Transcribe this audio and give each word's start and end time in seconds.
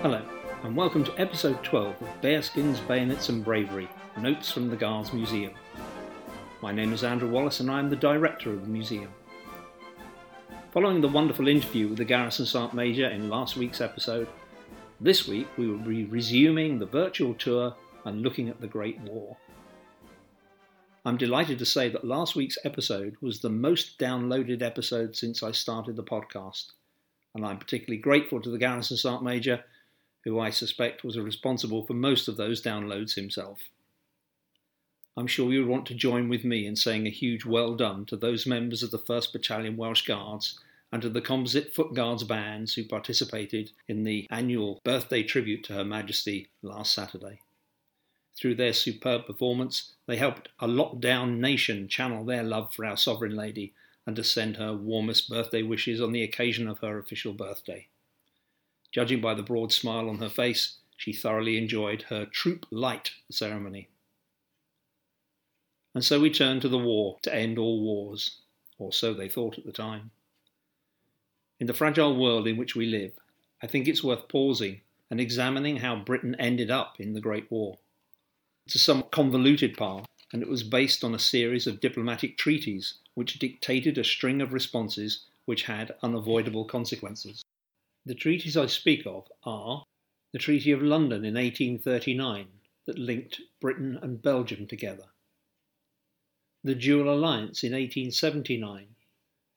Hello, 0.00 0.22
and 0.62 0.76
welcome 0.76 1.02
to 1.02 1.20
episode 1.20 1.60
12 1.64 2.00
of 2.00 2.20
Bearskins, 2.22 2.78
Bayonets 2.86 3.30
and 3.30 3.44
Bravery 3.44 3.88
Notes 4.16 4.52
from 4.52 4.70
the 4.70 4.76
Guards 4.76 5.12
Museum. 5.12 5.54
My 6.62 6.70
name 6.70 6.92
is 6.92 7.02
Andrew 7.02 7.28
Wallace, 7.28 7.58
and 7.58 7.68
I 7.68 7.80
am 7.80 7.90
the 7.90 7.96
director 7.96 8.52
of 8.52 8.60
the 8.60 8.68
museum. 8.68 9.12
Following 10.72 11.00
the 11.00 11.08
wonderful 11.08 11.48
interview 11.48 11.88
with 11.88 11.98
the 11.98 12.04
Garrison 12.04 12.46
Sergeant 12.46 12.74
Major 12.74 13.08
in 13.08 13.28
last 13.28 13.56
week's 13.56 13.80
episode, 13.80 14.28
this 15.00 15.26
week 15.26 15.48
we 15.56 15.66
will 15.66 15.78
be 15.78 16.04
resuming 16.04 16.78
the 16.78 16.86
virtual 16.86 17.34
tour 17.34 17.74
and 18.04 18.22
looking 18.22 18.48
at 18.48 18.60
the 18.60 18.68
Great 18.68 19.00
War. 19.00 19.36
I'm 21.06 21.18
delighted 21.18 21.58
to 21.58 21.66
say 21.66 21.90
that 21.90 22.06
last 22.06 22.34
week's 22.34 22.56
episode 22.64 23.16
was 23.20 23.40
the 23.40 23.50
most 23.50 23.98
downloaded 23.98 24.62
episode 24.62 25.14
since 25.14 25.42
I 25.42 25.52
started 25.52 25.96
the 25.96 26.02
podcast, 26.02 26.72
and 27.34 27.44
I'm 27.44 27.58
particularly 27.58 28.00
grateful 28.00 28.40
to 28.40 28.48
the 28.48 28.56
Garrison 28.56 28.96
Sergeant 28.96 29.22
Major, 29.22 29.64
who 30.24 30.40
I 30.40 30.48
suspect 30.48 31.04
was 31.04 31.18
responsible 31.18 31.84
for 31.84 31.92
most 31.92 32.26
of 32.26 32.38
those 32.38 32.62
downloads 32.62 33.16
himself. 33.16 33.58
I'm 35.14 35.26
sure 35.26 35.52
you'll 35.52 35.68
want 35.68 35.84
to 35.86 35.94
join 35.94 36.30
with 36.30 36.42
me 36.42 36.66
in 36.66 36.74
saying 36.74 37.06
a 37.06 37.10
huge 37.10 37.44
well 37.44 37.74
done 37.74 38.06
to 38.06 38.16
those 38.16 38.46
members 38.46 38.82
of 38.82 38.90
the 38.90 38.98
1st 38.98 39.30
Battalion 39.34 39.76
Welsh 39.76 40.06
Guards 40.06 40.58
and 40.90 41.02
to 41.02 41.10
the 41.10 41.20
Composite 41.20 41.74
Foot 41.74 41.92
Guards 41.92 42.24
bands 42.24 42.74
who 42.74 42.84
participated 42.84 43.72
in 43.88 44.04
the 44.04 44.26
annual 44.30 44.80
birthday 44.84 45.22
tribute 45.22 45.64
to 45.64 45.74
Her 45.74 45.84
Majesty 45.84 46.48
last 46.62 46.94
Saturday. 46.94 47.40
Through 48.36 48.56
their 48.56 48.72
superb 48.72 49.26
performance, 49.26 49.92
they 50.06 50.16
helped 50.16 50.48
a 50.58 50.66
lockdown 50.66 51.38
nation 51.38 51.88
channel 51.88 52.24
their 52.24 52.42
love 52.42 52.74
for 52.74 52.84
our 52.84 52.96
Sovereign 52.96 53.36
Lady 53.36 53.72
and 54.06 54.16
to 54.16 54.24
send 54.24 54.56
her 54.56 54.74
warmest 54.74 55.28
birthday 55.30 55.62
wishes 55.62 56.00
on 56.00 56.12
the 56.12 56.22
occasion 56.22 56.68
of 56.68 56.80
her 56.80 56.98
official 56.98 57.32
birthday. 57.32 57.86
Judging 58.92 59.20
by 59.20 59.34
the 59.34 59.42
broad 59.42 59.72
smile 59.72 60.08
on 60.08 60.18
her 60.18 60.28
face, 60.28 60.78
she 60.96 61.12
thoroughly 61.12 61.56
enjoyed 61.56 62.02
her 62.02 62.26
Troop 62.26 62.66
Light 62.70 63.12
ceremony. 63.30 63.88
And 65.94 66.04
so 66.04 66.20
we 66.20 66.30
turned 66.30 66.62
to 66.62 66.68
the 66.68 66.78
war 66.78 67.18
to 67.22 67.34
end 67.34 67.56
all 67.56 67.80
wars, 67.80 68.38
or 68.78 68.92
so 68.92 69.14
they 69.14 69.28
thought 69.28 69.58
at 69.58 69.64
the 69.64 69.72
time. 69.72 70.10
In 71.60 71.66
the 71.68 71.74
fragile 71.74 72.16
world 72.16 72.48
in 72.48 72.56
which 72.56 72.74
we 72.74 72.86
live, 72.86 73.12
I 73.62 73.68
think 73.68 73.86
it's 73.86 74.04
worth 74.04 74.28
pausing 74.28 74.80
and 75.08 75.20
examining 75.20 75.76
how 75.76 75.96
Britain 75.96 76.34
ended 76.38 76.70
up 76.70 76.96
in 76.98 77.14
the 77.14 77.20
Great 77.20 77.50
War. 77.50 77.78
It's 78.66 78.80
some 78.80 79.02
convoluted 79.12 79.76
path, 79.76 80.06
and 80.32 80.42
it 80.42 80.48
was 80.48 80.62
based 80.62 81.04
on 81.04 81.14
a 81.14 81.18
series 81.18 81.66
of 81.66 81.80
diplomatic 81.80 82.38
treaties 82.38 82.94
which 83.14 83.38
dictated 83.38 83.98
a 83.98 84.04
string 84.04 84.40
of 84.40 84.54
responses 84.54 85.26
which 85.44 85.64
had 85.64 85.94
unavoidable 86.02 86.64
consequences. 86.64 87.44
The 88.06 88.14
treaties 88.14 88.56
I 88.56 88.66
speak 88.66 89.06
of 89.06 89.30
are 89.44 89.84
the 90.32 90.38
Treaty 90.38 90.72
of 90.72 90.82
London 90.82 91.24
in 91.24 91.34
1839 91.34 92.48
that 92.86 92.98
linked 92.98 93.42
Britain 93.60 93.98
and 94.00 94.20
Belgium 94.20 94.66
together, 94.66 95.08
the 96.64 96.74
Dual 96.74 97.12
Alliance 97.12 97.62
in 97.62 97.72
1879 97.72 98.96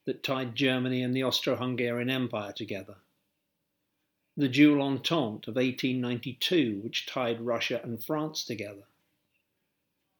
that 0.05 0.21
tied 0.21 0.53
Germany 0.53 1.01
and 1.01 1.15
the 1.15 1.23
Austro 1.23 1.55
Hungarian 1.55 2.09
Empire 2.09 2.51
together, 2.51 2.97
the 4.35 4.49
Dual 4.49 4.81
Entente 4.81 5.47
of 5.47 5.55
1892 5.55 6.81
which 6.83 7.05
tied 7.05 7.41
Russia 7.41 7.81
and 7.83 8.03
France 8.03 8.43
together, 8.43 8.83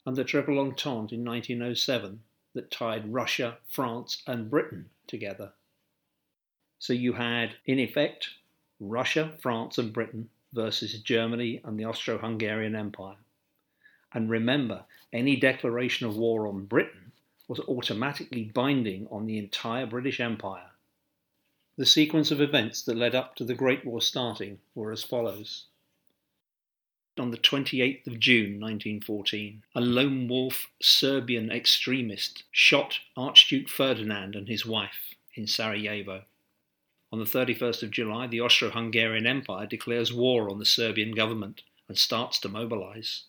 and 0.08 0.16
the 0.16 0.24
Triple 0.24 0.58
Entente 0.58 1.12
in 1.12 1.26
1907 1.26 2.22
that 2.54 2.72
tied 2.72 3.14
Russia, 3.14 3.58
France, 3.70 4.24
and 4.26 4.50
Britain 4.50 4.90
together. 5.06 5.52
So 6.80 6.94
you 6.94 7.12
had, 7.12 7.56
in 7.66 7.78
effect, 7.78 8.30
Russia, 8.80 9.34
France, 9.42 9.78
and 9.78 9.92
Britain 9.92 10.30
versus 10.54 10.98
Germany 11.02 11.60
and 11.66 11.78
the 11.78 11.84
Austro 11.84 12.18
Hungarian 12.20 12.74
Empire. 12.74 13.18
And 14.14 14.30
remember, 14.30 14.86
any 15.12 15.36
declaration 15.36 16.08
of 16.08 16.16
war 16.16 16.48
on 16.48 16.64
Britain 16.68 17.12
was 17.50 17.60
automatically 17.60 18.46
binding 18.46 19.10
on 19.12 19.26
the 19.26 19.38
entire 19.38 19.86
British 19.86 20.22
Empire. 20.22 20.72
The 21.76 21.86
sequence 21.86 22.32
of 22.32 22.40
events 22.40 22.82
that 22.84 22.96
led 22.96 23.14
up 23.14 23.36
to 23.36 23.44
the 23.44 23.56
Great 23.56 23.84
War 23.84 24.00
starting 24.00 24.60
were 24.74 24.94
as 24.94 25.04
follows 25.04 25.66
on 27.20 27.32
the 27.32 27.38
28th 27.38 28.08
of 28.08 28.20
June 28.20 28.60
1914, 28.60 29.64
a 29.76 29.82
lone 29.82 30.28
wolf 30.28 30.68
Serbian 30.82 31.52
extremist 31.52 32.44
shot 32.52 33.00
Archduke 33.16 33.70
Ferdinand 33.70 34.36
and 34.36 34.48
his 34.48 34.66
wife 34.66 35.16
in 35.34 35.48
Sarajevo. 35.48 36.24
On 37.12 37.20
the 37.20 37.26
31st 37.26 37.84
of 37.84 37.92
July, 37.92 38.28
the 38.28 38.42
Austro 38.42 38.70
Hungarian 38.70 39.26
Empire 39.26 39.66
declares 39.66 40.12
war 40.12 40.50
on 40.50 40.60
the 40.60 40.66
Serbian 40.66 41.12
government 41.12 41.64
and 41.88 41.98
starts 41.98 42.40
to 42.40 42.50
mobilize. 42.50 43.24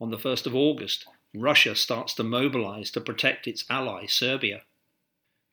On 0.00 0.10
the 0.10 0.18
1st 0.18 0.46
of 0.46 0.54
August, 0.54 1.06
Russia 1.34 1.74
starts 1.74 2.14
to 2.14 2.22
mobilize 2.22 2.90
to 2.92 3.00
protect 3.00 3.46
its 3.46 3.64
ally 3.68 4.06
Serbia. 4.06 4.62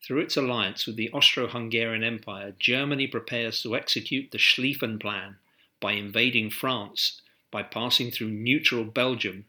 Through 0.04 0.20
its 0.20 0.38
alliance 0.38 0.86
with 0.86 0.98
the 0.98 1.10
Austro 1.12 1.48
Hungarian 1.48 2.04
Empire, 2.04 2.54
Germany 2.60 3.08
prepares 3.08 3.62
to 3.64 3.76
execute 3.76 4.32
the 4.32 4.38
Schlieffen 4.38 5.00
Plan 5.00 5.38
by 5.84 5.92
invading 5.92 6.50
France 6.50 7.20
by 7.52 7.62
passing 7.62 8.10
through 8.10 8.32
neutral 8.32 8.86
Belgium. 8.86 9.44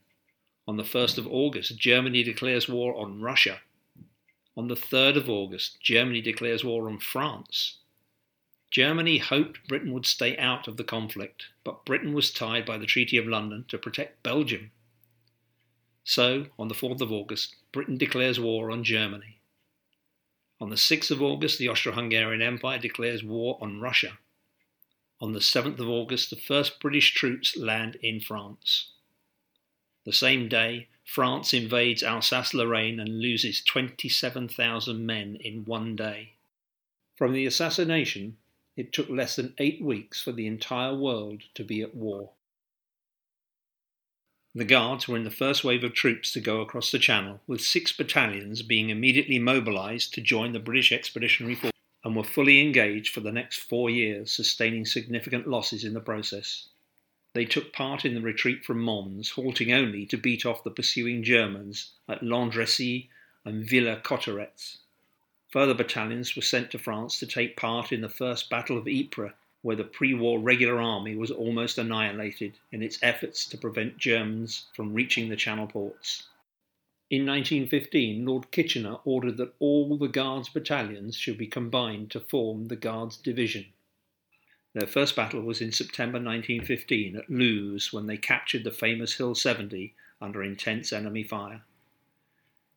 On 0.67 0.77
the 0.77 0.83
1st 0.83 1.17
of 1.17 1.29
August, 1.29 1.79
Germany 1.79 2.25
declares 2.25 2.69
war 2.69 2.97
on 2.97 3.21
Russia. 3.21 3.61
On 4.57 4.67
the 4.67 4.75
3rd 4.75 5.17
of 5.17 5.31
August, 5.31 5.81
Germany 5.81 6.21
declares 6.21 6.65
war 6.65 6.89
on 6.89 6.99
France. 6.99 7.79
Germany 8.73 9.19
hoped 9.19 9.69
Britain 9.69 9.93
would 9.93 10.07
stay 10.07 10.37
out 10.37 10.67
of 10.67 10.77
the 10.77 10.83
conflict, 10.83 11.47
but 11.63 11.85
Britain 11.85 12.13
was 12.13 12.33
tied 12.33 12.67
by 12.67 12.79
the 12.79 12.87
Treaty 12.87 13.17
of 13.17 13.29
London 13.29 13.65
to 13.69 13.79
protect 13.79 14.25
Belgium. 14.25 14.73
So, 16.03 16.49
on 16.59 16.67
the 16.67 16.75
4th 16.75 17.01
of 17.01 17.13
August, 17.13 17.55
Britain 17.71 17.97
declares 17.97 18.41
war 18.41 18.73
on 18.73 18.83
Germany. 18.83 19.39
On 20.61 20.69
the 20.69 20.77
6th 20.77 21.13
of 21.13 21.23
August, 21.23 21.61
the 21.61 21.69
Austro 21.69 21.93
Hungarian 21.93 22.43
Empire 22.43 22.81
declares 22.81 23.23
war 23.23 23.57
on 23.61 23.81
Russia. 23.81 24.19
On 25.21 25.33
the 25.33 25.41
7th 25.41 25.79
of 25.79 25.89
August, 25.89 26.31
the 26.31 26.37
first 26.37 26.81
British 26.81 27.15
troops 27.15 27.57
land 27.57 27.97
in 28.03 28.21
France. 28.21 28.91
The 30.05 30.13
same 30.13 30.49
day, 30.49 30.89
France 31.05 31.55
invades 31.55 32.03
Alsace 32.03 32.53
Lorraine 32.53 33.01
and 33.01 33.21
loses 33.21 33.63
27,000 33.63 35.07
men 35.07 35.37
in 35.41 35.65
one 35.65 35.97
day. 35.97 36.33
From 37.17 37.33
the 37.33 37.47
assassination, 37.47 38.37
it 38.77 38.93
took 38.93 39.09
less 39.09 39.37
than 39.37 39.55
eight 39.59 39.81
weeks 39.81 40.21
for 40.21 40.33
the 40.33 40.47
entire 40.47 40.95
world 40.95 41.43
to 41.55 41.63
be 41.63 41.81
at 41.81 41.95
war. 41.95 42.31
The 44.55 44.65
Guards 44.65 45.09
were 45.09 45.17
in 45.17 45.25
the 45.25 45.31
first 45.31 45.65
wave 45.65 45.83
of 45.83 45.95
troops 45.95 46.33
to 46.33 46.41
go 46.41 46.61
across 46.61 46.91
the 46.91 46.99
Channel, 46.99 47.41
with 47.47 47.61
six 47.61 47.93
battalions 47.93 48.63
being 48.63 48.91
immediately 48.91 49.39
mobilised 49.39 50.15
to 50.15 50.21
join 50.21 50.53
the 50.53 50.61
British 50.61 50.93
Expeditionary 50.93 51.55
Force 51.55 51.74
and 52.05 52.15
were 52.15 52.23
fully 52.23 52.61
engaged 52.61 53.13
for 53.13 53.21
the 53.21 53.33
next 53.33 53.59
four 53.59 53.89
years, 53.89 54.31
sustaining 54.31 54.85
significant 54.85 55.49
losses 55.49 55.85
in 55.85 55.95
the 55.95 56.01
process. 56.01 56.69
They 57.33 57.47
took 57.47 57.73
part 57.73 58.05
in 58.05 58.15
the 58.15 58.21
retreat 58.21 58.65
from 58.65 58.79
Mons, 58.81 59.31
halting 59.31 59.73
only 59.73 60.07
to 60.07 60.17
beat 60.17 60.47
off 60.47 60.63
the 60.63 60.71
pursuing 60.71 61.25
Germans 61.25 61.91
at 62.09 62.23
Landrecies 62.23 63.09
and 63.45 63.65
Villers 63.65 64.03
Cotterets. 64.03 64.79
Further 65.49 65.75
battalions 65.75 66.37
were 66.37 66.43
sent 66.43 66.71
to 66.71 66.79
France 66.79 67.19
to 67.19 67.27
take 67.27 67.57
part 67.57 67.91
in 67.91 68.03
the 68.03 68.09
First 68.09 68.51
Battle 68.51 68.79
of 68.79 68.87
Ypres, 68.87 69.33
where 69.63 69.77
the 69.77 69.85
pre 69.85 70.13
war 70.13 70.39
regular 70.39 70.81
army 70.81 71.17
was 71.17 71.31
almost 71.31 71.79
annihilated 71.79 72.59
in 72.71 72.83
its 72.83 72.99
efforts 73.03 73.47
to 73.47 73.57
prevent 73.57 73.97
Germans 73.97 74.67
from 74.75 74.93
reaching 74.93 75.29
the 75.29 75.37
Channel 75.37 75.67
ports. 75.67 76.25
In 77.11 77.27
1915, 77.27 78.25
Lord 78.25 78.51
Kitchener 78.51 78.97
ordered 79.05 79.37
that 79.37 79.55
all 79.59 79.99
the 79.99 80.09
Guards 80.09 80.49
battalions 80.49 81.17
should 81.17 81.37
be 81.37 81.47
combined 81.47 82.11
to 82.11 82.19
form 82.19 82.69
the 82.69 82.77
Guards 82.77 83.19
Division. 83.19 83.67
Their 84.73 84.89
first 84.89 85.15
battle 85.15 85.43
was 85.43 85.61
in 85.61 85.71
September 85.71 86.19
1915 86.19 87.17
at 87.17 87.29
Loos 87.31 87.93
when 87.93 88.07
they 88.07 88.17
captured 88.17 88.65
the 88.65 88.71
famous 88.71 89.13
Hill 89.15 89.35
70 89.35 89.95
under 90.21 90.43
intense 90.43 90.93
enemy 90.93 91.23
fire. 91.23 91.63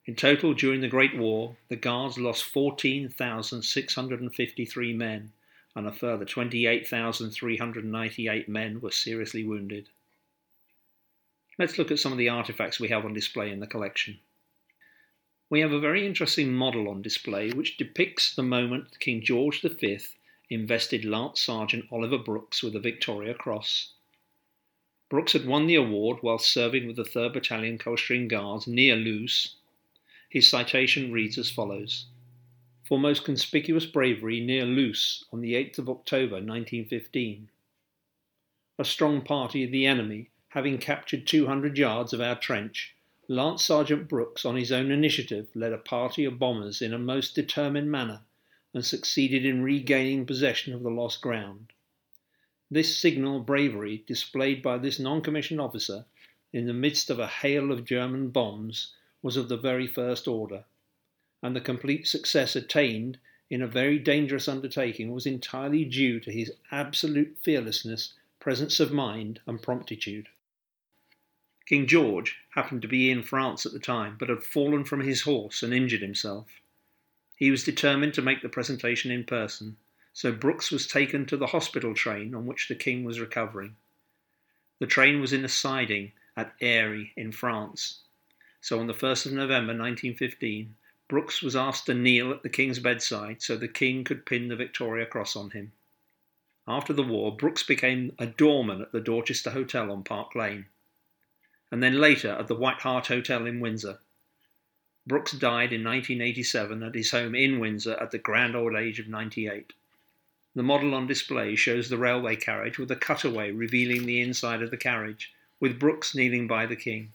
In 0.05 0.15
total, 0.15 0.53
during 0.53 0.81
the 0.81 0.87
Great 0.87 1.17
War, 1.17 1.57
the 1.69 1.75
Guards 1.75 2.19
lost 2.19 2.43
14,653 2.43 4.93
men 4.93 5.31
and 5.75 5.87
a 5.87 5.91
further 5.91 6.25
28,398 6.25 8.49
men 8.49 8.81
were 8.81 8.91
seriously 8.91 9.43
wounded. 9.43 9.89
Let's 11.57 11.79
look 11.79 11.89
at 11.89 11.99
some 11.99 12.11
of 12.11 12.19
the 12.19 12.29
artifacts 12.29 12.79
we 12.79 12.89
have 12.89 13.03
on 13.03 13.13
display 13.13 13.51
in 13.51 13.59
the 13.59 13.67
collection. 13.67 14.19
We 15.49 15.61
have 15.61 15.71
a 15.71 15.79
very 15.79 16.05
interesting 16.05 16.53
model 16.53 16.89
on 16.89 17.01
display 17.01 17.51
which 17.51 17.77
depicts 17.77 18.35
the 18.35 18.43
moment 18.43 18.99
King 18.99 19.21
George 19.21 19.61
V 19.61 19.99
invested 20.49 21.05
Lance 21.05 21.41
Sergeant 21.41 21.85
Oliver 21.91 22.17
Brooks 22.17 22.61
with 22.61 22.73
the 22.73 22.79
Victoria 22.79 23.33
Cross. 23.33 23.93
Brooks 25.09 25.33
had 25.33 25.45
won 25.45 25.67
the 25.67 25.75
award 25.75 26.17
while 26.21 26.37
serving 26.37 26.85
with 26.85 26.97
the 26.97 27.03
3rd 27.03 27.33
Battalion 27.33 27.77
Coldstream 27.77 28.27
Guards 28.27 28.67
near 28.67 28.95
Loos. 28.95 29.55
His 30.29 30.49
citation 30.49 31.11
reads 31.13 31.37
as 31.37 31.49
follows 31.49 32.07
for 32.87 32.97
most 32.97 33.25
conspicuous 33.25 33.85
bravery 33.85 34.39
near 34.39 34.65
Loos 34.65 35.25
on 35.33 35.41
the 35.41 35.55
8th 35.55 35.79
of 35.79 35.89
October 35.89 36.35
1915. 36.35 37.49
A 38.79 38.85
strong 38.85 39.21
party 39.21 39.65
of 39.65 39.71
the 39.71 39.85
enemy, 39.85 40.29
having 40.49 40.77
captured 40.77 41.27
200 41.27 41.77
yards 41.77 42.13
of 42.13 42.21
our 42.21 42.35
trench, 42.35 42.95
Lance 43.29 43.65
Sergeant 43.65 44.07
Brooks, 44.07 44.45
on 44.45 44.55
his 44.55 44.71
own 44.71 44.89
initiative, 44.89 45.49
led 45.53 45.73
a 45.73 45.77
party 45.77 46.23
of 46.23 46.39
bombers 46.39 46.81
in 46.81 46.93
a 46.93 46.97
most 46.97 47.35
determined 47.35 47.91
manner 47.91 48.21
and 48.73 48.85
succeeded 48.85 49.45
in 49.45 49.61
regaining 49.61 50.25
possession 50.25 50.73
of 50.73 50.81
the 50.81 50.89
lost 50.89 51.21
ground. 51.21 51.73
This 52.71 52.97
signal 52.97 53.41
bravery 53.41 54.05
displayed 54.07 54.61
by 54.61 54.77
this 54.77 54.97
non 54.97 55.21
commissioned 55.21 55.59
officer 55.59 56.05
in 56.53 56.67
the 56.67 56.73
midst 56.73 57.09
of 57.09 57.19
a 57.19 57.27
hail 57.27 57.69
of 57.69 57.83
German 57.83 58.29
bombs 58.29 58.93
was 59.21 59.35
of 59.35 59.49
the 59.49 59.57
very 59.57 59.87
first 59.87 60.25
order, 60.25 60.63
and 61.43 61.53
the 61.53 61.59
complete 61.59 62.07
success 62.07 62.55
attained 62.55 63.17
in 63.49 63.61
a 63.61 63.67
very 63.67 63.99
dangerous 63.99 64.47
undertaking 64.47 65.11
was 65.11 65.25
entirely 65.25 65.83
due 65.83 66.21
to 66.21 66.31
his 66.31 66.53
absolute 66.71 67.37
fearlessness, 67.41 68.13
presence 68.39 68.79
of 68.79 68.93
mind, 68.93 69.41
and 69.45 69.61
promptitude. 69.61 70.29
King 71.67 71.85
George 71.85 72.37
happened 72.51 72.81
to 72.81 72.87
be 72.87 73.11
in 73.11 73.21
France 73.21 73.65
at 73.65 73.73
the 73.73 73.79
time, 73.79 74.15
but 74.17 74.29
had 74.29 74.41
fallen 74.41 74.85
from 74.85 75.01
his 75.01 75.23
horse 75.23 75.61
and 75.61 75.73
injured 75.73 76.01
himself. 76.01 76.61
He 77.35 77.51
was 77.51 77.65
determined 77.65 78.13
to 78.13 78.21
make 78.21 78.41
the 78.41 78.47
presentation 78.47 79.11
in 79.11 79.25
person, 79.25 79.75
so 80.13 80.31
Brooks 80.31 80.71
was 80.71 80.87
taken 80.87 81.25
to 81.25 81.35
the 81.35 81.47
hospital 81.47 81.93
train 81.93 82.33
on 82.33 82.45
which 82.45 82.69
the 82.69 82.75
king 82.75 83.03
was 83.03 83.19
recovering. 83.19 83.75
The 84.79 84.87
train 84.87 85.19
was 85.19 85.33
in 85.33 85.43
a 85.43 85.49
siding 85.49 86.13
at 86.37 86.55
Airy 86.61 87.11
in 87.17 87.33
France, 87.33 87.99
so 88.61 88.79
on 88.79 88.87
the 88.87 88.93
1st 88.93 89.25
of 89.25 89.33
November 89.33 89.73
1915, 89.73 90.73
Brooks 91.09 91.41
was 91.41 91.57
asked 91.57 91.87
to 91.87 91.93
kneel 91.93 92.31
at 92.31 92.43
the 92.43 92.49
king's 92.49 92.79
bedside 92.79 93.41
so 93.41 93.57
the 93.57 93.67
king 93.67 94.05
could 94.05 94.25
pin 94.25 94.47
the 94.47 94.55
Victoria 94.55 95.05
Cross 95.05 95.35
on 95.35 95.49
him. 95.49 95.73
After 96.65 96.93
the 96.93 97.03
war, 97.03 97.35
Brooks 97.35 97.63
became 97.63 98.15
a 98.19 98.25
doorman 98.25 98.81
at 98.81 98.93
the 98.93 99.01
Dorchester 99.01 99.49
Hotel 99.49 99.91
on 99.91 100.05
Park 100.05 100.33
Lane 100.33 100.67
and 101.71 101.83
then 101.83 101.99
later 101.99 102.31
at 102.31 102.47
the 102.47 102.55
White 102.55 102.81
Hart 102.81 103.07
Hotel 103.07 103.45
in 103.45 103.59
Windsor. 103.59 103.99
Brooks 105.05 105.31
died 105.31 105.71
in 105.71 105.83
1987 105.83 106.83
at 106.83 106.95
his 106.95 107.11
home 107.11 107.33
in 107.33 107.59
Windsor 107.59 107.95
at 108.01 108.11
the 108.11 108.17
grand 108.17 108.55
old 108.55 108.75
age 108.75 108.99
of 108.99 109.07
98. 109.07 109.73
The 110.55 110.63
model 110.63 110.95
on 110.95 111.07
display 111.07 111.55
shows 111.55 111.87
the 111.87 111.97
railway 111.97 112.35
carriage 112.35 112.77
with 112.79 112.91
a 112.91 112.95
cutaway 112.95 113.51
revealing 113.51 114.05
the 114.05 114.21
inside 114.21 114.61
of 114.61 114.71
the 114.71 114.77
carriage, 114.77 115.31
with 115.59 115.79
Brooks 115.79 116.15
kneeling 116.15 116.47
by 116.47 116.65
the 116.65 116.75
king. 116.75 117.13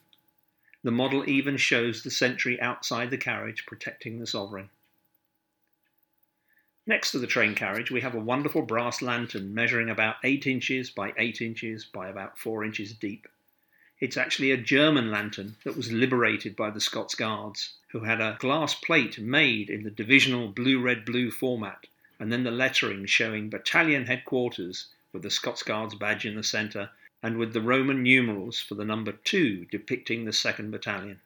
The 0.84 0.90
model 0.90 1.28
even 1.28 1.56
shows 1.56 2.02
the 2.02 2.10
sentry 2.10 2.60
outside 2.60 3.10
the 3.10 3.18
carriage 3.18 3.66
protecting 3.66 4.18
the 4.18 4.26
sovereign. 4.26 4.70
Next 6.86 7.12
to 7.12 7.18
the 7.18 7.26
train 7.26 7.54
carriage, 7.54 7.90
we 7.90 8.00
have 8.00 8.14
a 8.14 8.20
wonderful 8.20 8.62
brass 8.62 9.02
lantern 9.02 9.54
measuring 9.54 9.88
about 9.88 10.16
8 10.24 10.46
inches 10.46 10.90
by 10.90 11.12
8 11.16 11.40
inches 11.40 11.84
by 11.84 12.08
about 12.08 12.38
4 12.38 12.64
inches 12.64 12.92
deep. 12.92 13.28
It's 14.02 14.16
actually 14.16 14.50
a 14.50 14.56
German 14.56 15.12
lantern 15.12 15.54
that 15.62 15.76
was 15.76 15.92
liberated 15.92 16.56
by 16.56 16.70
the 16.70 16.80
Scots 16.80 17.14
Guards, 17.14 17.74
who 17.92 18.00
had 18.00 18.20
a 18.20 18.36
glass 18.40 18.74
plate 18.74 19.16
made 19.20 19.70
in 19.70 19.84
the 19.84 19.92
divisional 19.92 20.48
blue 20.48 20.80
red 20.80 21.04
blue 21.04 21.30
format, 21.30 21.86
and 22.18 22.32
then 22.32 22.42
the 22.42 22.50
lettering 22.50 23.06
showing 23.06 23.48
battalion 23.48 24.06
headquarters 24.06 24.88
with 25.12 25.22
the 25.22 25.30
Scots 25.30 25.62
Guards 25.62 25.94
badge 25.94 26.26
in 26.26 26.34
the 26.34 26.42
centre 26.42 26.90
and 27.22 27.36
with 27.36 27.52
the 27.52 27.60
Roman 27.60 28.02
numerals 28.02 28.58
for 28.58 28.74
the 28.74 28.84
number 28.84 29.12
2 29.12 29.66
depicting 29.66 30.24
the 30.24 30.32
2nd 30.32 30.72
Battalion. 30.72 31.20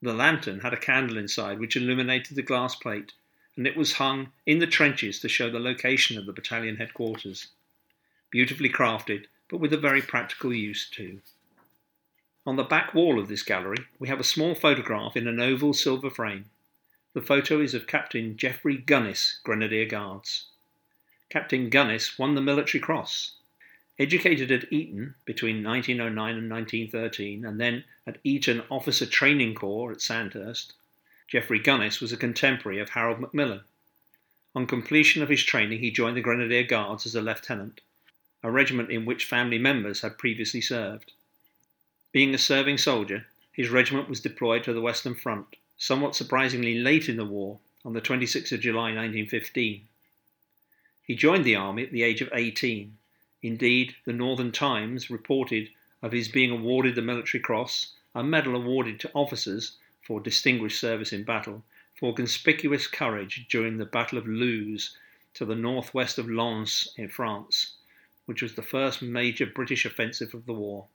The 0.00 0.14
lantern 0.14 0.60
had 0.60 0.74
a 0.74 0.76
candle 0.76 1.18
inside 1.18 1.58
which 1.58 1.74
illuminated 1.74 2.36
the 2.36 2.42
glass 2.42 2.76
plate, 2.76 3.14
and 3.56 3.66
it 3.66 3.76
was 3.76 3.94
hung 3.94 4.30
in 4.46 4.60
the 4.60 4.68
trenches 4.68 5.18
to 5.18 5.28
show 5.28 5.50
the 5.50 5.58
location 5.58 6.18
of 6.18 6.26
the 6.26 6.32
battalion 6.32 6.76
headquarters. 6.76 7.48
Beautifully 8.30 8.68
crafted, 8.68 9.24
but 9.48 9.58
with 9.58 9.72
a 9.72 9.76
very 9.76 10.02
practical 10.02 10.54
use 10.54 10.88
too. 10.88 11.20
On 12.46 12.56
the 12.56 12.62
back 12.62 12.92
wall 12.92 13.18
of 13.18 13.28
this 13.28 13.42
gallery, 13.42 13.86
we 13.98 14.08
have 14.08 14.20
a 14.20 14.24
small 14.24 14.54
photograph 14.54 15.16
in 15.16 15.26
an 15.26 15.40
oval 15.40 15.72
silver 15.72 16.10
frame. 16.10 16.50
The 17.14 17.22
photo 17.22 17.58
is 17.58 17.72
of 17.72 17.86
Captain 17.86 18.36
Geoffrey 18.36 18.76
Gunnis, 18.76 19.38
Grenadier 19.44 19.86
Guards. 19.86 20.46
Captain 21.30 21.70
Gunnis 21.70 22.18
won 22.18 22.34
the 22.34 22.42
Military 22.42 22.82
Cross. 22.82 23.32
Educated 23.98 24.52
at 24.52 24.70
Eton 24.70 25.14
between 25.24 25.64
1909 25.64 26.36
and 26.36 26.50
1913, 26.50 27.46
and 27.46 27.58
then 27.58 27.84
at 28.06 28.18
Eton 28.24 28.62
Officer 28.70 29.06
Training 29.06 29.54
Corps 29.54 29.92
at 29.92 30.02
Sandhurst, 30.02 30.74
Geoffrey 31.28 31.60
Gunnis 31.60 32.00
was 32.00 32.12
a 32.12 32.16
contemporary 32.18 32.78
of 32.78 32.90
Harold 32.90 33.20
Macmillan. 33.20 33.62
On 34.54 34.66
completion 34.66 35.22
of 35.22 35.30
his 35.30 35.42
training, 35.42 35.78
he 35.78 35.90
joined 35.90 36.16
the 36.16 36.20
Grenadier 36.20 36.64
Guards 36.64 37.06
as 37.06 37.14
a 37.14 37.22
lieutenant, 37.22 37.80
a 38.42 38.50
regiment 38.50 38.90
in 38.90 39.06
which 39.06 39.24
family 39.24 39.58
members 39.58 40.02
had 40.02 40.18
previously 40.18 40.60
served. 40.60 41.12
Being 42.14 42.32
a 42.32 42.38
serving 42.38 42.78
soldier, 42.78 43.26
his 43.50 43.70
regiment 43.70 44.08
was 44.08 44.20
deployed 44.20 44.62
to 44.62 44.72
the 44.72 44.80
Western 44.80 45.16
Front, 45.16 45.56
somewhat 45.76 46.14
surprisingly 46.14 46.78
late 46.78 47.08
in 47.08 47.16
the 47.16 47.24
war, 47.24 47.58
on 47.84 47.92
the 47.92 48.00
26th 48.00 48.52
of 48.52 48.60
July 48.60 48.94
1915. 48.94 49.88
He 51.02 51.16
joined 51.16 51.44
the 51.44 51.56
army 51.56 51.82
at 51.82 51.90
the 51.90 52.04
age 52.04 52.20
of 52.20 52.30
18. 52.32 52.96
Indeed, 53.42 53.96
the 54.04 54.12
Northern 54.12 54.52
Times 54.52 55.10
reported 55.10 55.70
of 56.02 56.12
his 56.12 56.28
being 56.28 56.52
awarded 56.52 56.94
the 56.94 57.02
Military 57.02 57.42
Cross, 57.42 57.94
a 58.14 58.22
medal 58.22 58.54
awarded 58.54 59.00
to 59.00 59.10
officers 59.12 59.76
for 60.00 60.20
distinguished 60.20 60.78
service 60.78 61.12
in 61.12 61.24
battle, 61.24 61.64
for 61.98 62.14
conspicuous 62.14 62.86
courage 62.86 63.44
during 63.48 63.76
the 63.76 63.86
Battle 63.86 64.18
of 64.18 64.28
Loos 64.28 64.96
to 65.34 65.44
the 65.44 65.56
northwest 65.56 66.18
of 66.18 66.30
Lens 66.30 66.94
in 66.96 67.08
France, 67.08 67.74
which 68.26 68.40
was 68.40 68.54
the 68.54 68.62
first 68.62 69.02
major 69.02 69.46
British 69.46 69.84
offensive 69.84 70.32
of 70.32 70.46
the 70.46 70.54
war. 70.54 70.86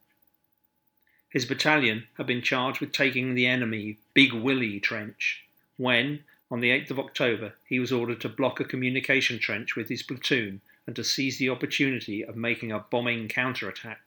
His 1.30 1.46
battalion 1.46 2.08
had 2.18 2.26
been 2.26 2.42
charged 2.42 2.80
with 2.80 2.92
taking 2.92 3.36
the 3.36 3.46
enemy 3.46 3.98
Big 4.16 4.34
Willie 4.34 4.80
trench 4.80 5.44
when, 5.78 6.24
on 6.50 6.60
the 6.60 6.72
8th 6.72 6.90
of 6.90 7.00
October, 7.00 7.54
he 7.68 7.80
was 7.80 7.92
ordered 7.92 8.20
to 8.22 8.30
block 8.30 8.60
a 8.60 8.66
communication 8.66 9.38
trench 9.38 9.76
with 9.76 9.90
his 9.90 10.02
platoon 10.02 10.62
and 10.88 10.96
to 10.96 11.04
seize 11.04 11.38
the 11.38 11.50
opportunity 11.50 12.26
of 12.26 12.36
making 12.36 12.72
a 12.72 12.80
bombing 12.80 13.28
counter-attack. 13.28 14.02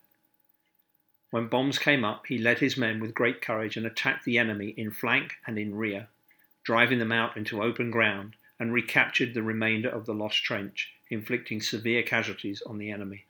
When 1.30 1.46
bombs 1.46 1.78
came 1.78 2.04
up, 2.04 2.26
he 2.26 2.38
led 2.38 2.58
his 2.58 2.76
men 2.76 2.98
with 2.98 3.14
great 3.14 3.40
courage 3.40 3.76
and 3.76 3.86
attacked 3.86 4.24
the 4.24 4.36
enemy 4.36 4.74
in 4.76 4.90
flank 4.90 5.36
and 5.46 5.56
in 5.58 5.76
rear, 5.76 6.08
driving 6.64 6.98
them 6.98 7.12
out 7.12 7.36
into 7.36 7.62
open 7.62 7.92
ground 7.92 8.34
and 8.58 8.72
recaptured 8.72 9.32
the 9.32 9.42
remainder 9.42 9.88
of 9.88 10.06
the 10.06 10.14
lost 10.14 10.42
trench, 10.42 10.92
inflicting 11.08 11.62
severe 11.62 12.02
casualties 12.02 12.62
on 12.62 12.78
the 12.78 12.90
enemy. 12.90 13.24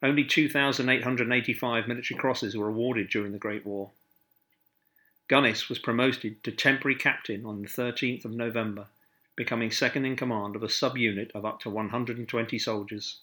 Only 0.00 0.22
2,885 0.24 1.88
military 1.88 2.20
crosses 2.20 2.56
were 2.56 2.68
awarded 2.68 3.10
during 3.10 3.32
the 3.32 3.38
Great 3.38 3.66
War. 3.66 3.90
Gunnis 5.26 5.68
was 5.68 5.80
promoted 5.80 6.44
to 6.44 6.52
temporary 6.52 6.94
captain 6.94 7.44
on 7.44 7.60
the 7.60 7.68
13th 7.68 8.24
of 8.24 8.30
November, 8.30 8.86
becoming 9.34 9.72
second 9.72 10.04
in 10.04 10.14
command 10.14 10.54
of 10.54 10.62
a 10.62 10.68
subunit 10.68 11.32
of 11.32 11.44
up 11.44 11.58
to 11.60 11.70
120 11.70 12.58
soldiers. 12.60 13.18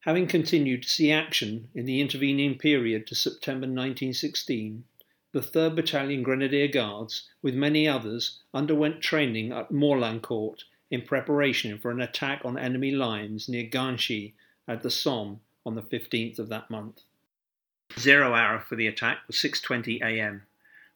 Having 0.00 0.26
continued 0.26 0.82
to 0.82 0.88
see 0.88 1.12
action 1.12 1.68
in 1.72 1.84
the 1.84 2.00
intervening 2.00 2.58
period 2.58 3.06
to 3.06 3.14
September 3.14 3.66
1916, 3.66 4.82
the 5.30 5.40
3rd 5.40 5.76
Battalion 5.76 6.24
Grenadier 6.24 6.66
Guards, 6.66 7.28
with 7.42 7.54
many 7.54 7.86
others, 7.86 8.40
underwent 8.52 9.02
training 9.02 9.52
at 9.52 9.70
Morlancourt 9.70 10.64
in 10.90 11.02
preparation 11.02 11.78
for 11.78 11.92
an 11.92 12.00
attack 12.00 12.42
on 12.44 12.58
enemy 12.58 12.90
lines 12.90 13.48
near 13.48 13.62
Ginchy 13.62 14.34
at 14.66 14.82
the 14.82 14.90
Somme 14.90 15.40
on 15.64 15.74
the 15.74 15.82
15th 15.82 16.38
of 16.38 16.48
that 16.48 16.70
month. 16.70 17.02
Zero 17.98 18.34
hour 18.34 18.60
for 18.60 18.76
the 18.76 18.86
attack 18.86 19.18
was 19.26 19.36
6:20 19.36 20.00
a.m. 20.00 20.42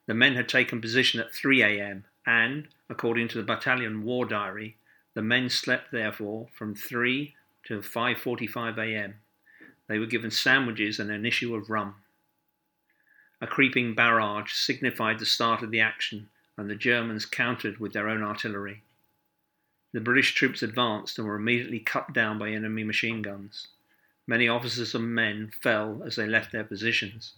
The 0.06 0.14
men 0.14 0.35
had 0.35 0.49
taken 0.49 0.80
position 0.80 1.21
at 1.21 1.35
3 1.35 1.62
a.m. 1.62 2.04
and, 2.26 2.68
according 2.88 3.28
to 3.28 3.38
the 3.38 3.44
battalion 3.44 4.04
war 4.04 4.26
diary, 4.26 4.76
the 5.14 5.23
men 5.23 5.49
slept 5.49 5.90
therefore 5.90 6.49
from 6.56 6.75
3 6.75 7.35
till 7.66 7.80
5:45 7.80 8.78
a.m. 8.78 9.14
They 9.88 9.99
were 9.99 10.06
given 10.06 10.30
sandwiches 10.30 10.99
and 10.99 11.11
an 11.11 11.26
issue 11.26 11.54
of 11.54 11.71
rum. 11.71 11.97
A 13.40 13.47
creeping 13.47 13.94
barrage 13.94 14.52
signified 14.52 15.18
the 15.18 15.26
start 15.26 15.62
of 15.62 15.71
the 15.71 15.80
action, 15.80 16.30
and 16.56 16.71
the 16.71 16.76
Germans 16.76 17.26
countered 17.26 17.78
with 17.78 17.92
their 17.92 18.09
own 18.09 18.23
artillery. 18.23 18.83
The 19.92 20.00
British 20.00 20.35
troops 20.35 20.62
advanced 20.62 21.18
and 21.18 21.26
were 21.26 21.37
immediately 21.37 21.80
cut 21.80 22.12
down 22.12 22.38
by 22.38 22.50
enemy 22.50 22.85
machine 22.85 23.23
guns. 23.23 23.68
Many 24.26 24.49
officers 24.49 24.95
and 24.95 25.14
men 25.14 25.52
fell 25.62 26.02
as 26.04 26.16
they 26.16 26.26
left 26.26 26.52
their 26.52 26.64
positions. 26.64 27.35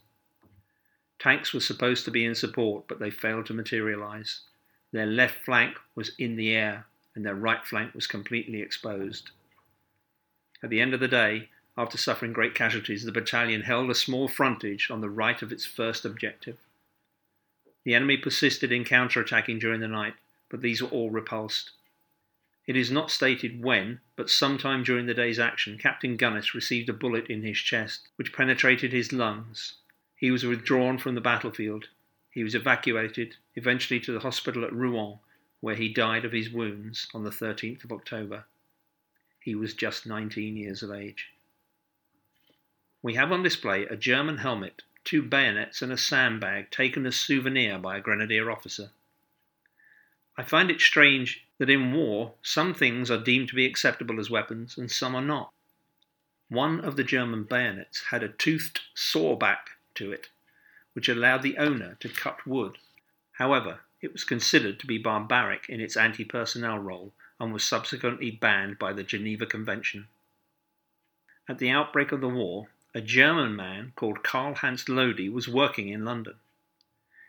Tanks 1.18 1.52
were 1.52 1.60
supposed 1.60 2.04
to 2.04 2.10
be 2.10 2.24
in 2.24 2.34
support, 2.34 2.86
but 2.86 3.00
they 3.00 3.10
failed 3.10 3.46
to 3.46 3.54
materialize. 3.54 4.42
Their 4.92 5.06
left 5.06 5.44
flank 5.44 5.76
was 5.94 6.12
in 6.18 6.36
the 6.36 6.54
air, 6.54 6.86
and 7.14 7.24
their 7.24 7.34
right 7.34 7.64
flank 7.64 7.94
was 7.94 8.06
completely 8.06 8.60
exposed. 8.60 9.30
At 10.62 10.70
the 10.70 10.80
end 10.80 10.94
of 10.94 11.00
the 11.00 11.08
day, 11.08 11.48
after 11.76 11.98
suffering 11.98 12.32
great 12.32 12.54
casualties, 12.54 13.04
the 13.04 13.12
battalion 13.12 13.62
held 13.62 13.90
a 13.90 13.94
small 13.94 14.28
frontage 14.28 14.90
on 14.90 15.00
the 15.00 15.10
right 15.10 15.40
of 15.42 15.52
its 15.52 15.66
first 15.66 16.04
objective. 16.04 16.58
The 17.84 17.94
enemy 17.94 18.16
persisted 18.16 18.72
in 18.72 18.84
counter-attacking 18.84 19.58
during 19.58 19.80
the 19.80 19.88
night, 19.88 20.14
but 20.48 20.62
these 20.62 20.82
were 20.82 20.88
all 20.88 21.10
repulsed. 21.10 21.72
It 22.66 22.76
is 22.76 22.90
not 22.90 23.12
stated 23.12 23.62
when, 23.62 24.00
but 24.16 24.28
sometime 24.28 24.82
during 24.82 25.06
the 25.06 25.14
day's 25.14 25.38
action, 25.38 25.78
Captain 25.78 26.16
Gunnis 26.16 26.54
received 26.54 26.88
a 26.88 26.92
bullet 26.92 27.28
in 27.28 27.42
his 27.42 27.58
chest, 27.58 28.08
which 28.16 28.32
penetrated 28.32 28.92
his 28.92 29.12
lungs. 29.12 29.74
He 30.16 30.32
was 30.32 30.44
withdrawn 30.44 30.98
from 30.98 31.14
the 31.14 31.20
battlefield. 31.20 31.88
He 32.30 32.42
was 32.42 32.56
evacuated, 32.56 33.36
eventually 33.54 34.00
to 34.00 34.12
the 34.12 34.20
hospital 34.20 34.64
at 34.64 34.72
Rouen, 34.72 35.20
where 35.60 35.76
he 35.76 35.88
died 35.88 36.24
of 36.24 36.32
his 36.32 36.50
wounds 36.50 37.08
on 37.14 37.22
the 37.22 37.30
13th 37.30 37.84
of 37.84 37.92
October. 37.92 38.46
He 39.40 39.54
was 39.54 39.74
just 39.74 40.04
19 40.04 40.56
years 40.56 40.82
of 40.82 40.90
age. 40.90 41.32
We 43.00 43.14
have 43.14 43.30
on 43.30 43.44
display 43.44 43.84
a 43.84 43.96
German 43.96 44.38
helmet, 44.38 44.82
two 45.04 45.22
bayonets, 45.22 45.82
and 45.82 45.92
a 45.92 45.96
sandbag 45.96 46.72
taken 46.72 47.06
as 47.06 47.14
souvenir 47.14 47.78
by 47.78 47.96
a 47.96 48.00
grenadier 48.00 48.50
officer. 48.50 48.90
I 50.38 50.42
find 50.42 50.70
it 50.70 50.80
strange 50.80 51.46
that 51.58 51.70
in 51.70 51.92
war 51.92 52.34
some 52.42 52.74
things 52.74 53.10
are 53.10 53.22
deemed 53.22 53.48
to 53.48 53.54
be 53.54 53.64
acceptable 53.64 54.20
as 54.20 54.28
weapons 54.28 54.76
and 54.76 54.90
some 54.90 55.14
are 55.14 55.22
not. 55.22 55.52
One 56.48 56.80
of 56.80 56.96
the 56.96 57.04
German 57.04 57.44
bayonets 57.44 58.04
had 58.10 58.22
a 58.22 58.28
toothed 58.28 58.80
saw 58.94 59.34
back 59.34 59.70
to 59.94 60.12
it, 60.12 60.28
which 60.92 61.08
allowed 61.08 61.42
the 61.42 61.56
owner 61.56 61.96
to 62.00 62.08
cut 62.08 62.46
wood. 62.46 62.78
However, 63.32 63.80
it 64.00 64.12
was 64.12 64.24
considered 64.24 64.78
to 64.78 64.86
be 64.86 64.98
barbaric 64.98 65.68
in 65.68 65.80
its 65.80 65.96
anti 65.96 66.24
personnel 66.24 66.78
role 66.78 67.14
and 67.40 67.52
was 67.52 67.64
subsequently 67.64 68.30
banned 68.30 68.78
by 68.78 68.92
the 68.92 69.02
Geneva 69.02 69.46
Convention. 69.46 70.08
At 71.48 71.58
the 71.58 71.70
outbreak 71.70 72.12
of 72.12 72.20
the 72.20 72.28
war, 72.28 72.68
a 72.94 73.00
German 73.00 73.56
man 73.56 73.92
called 73.96 74.22
Karl 74.22 74.54
Hans 74.54 74.88
Lody 74.88 75.28
was 75.28 75.48
working 75.48 75.88
in 75.88 76.04
London. 76.04 76.36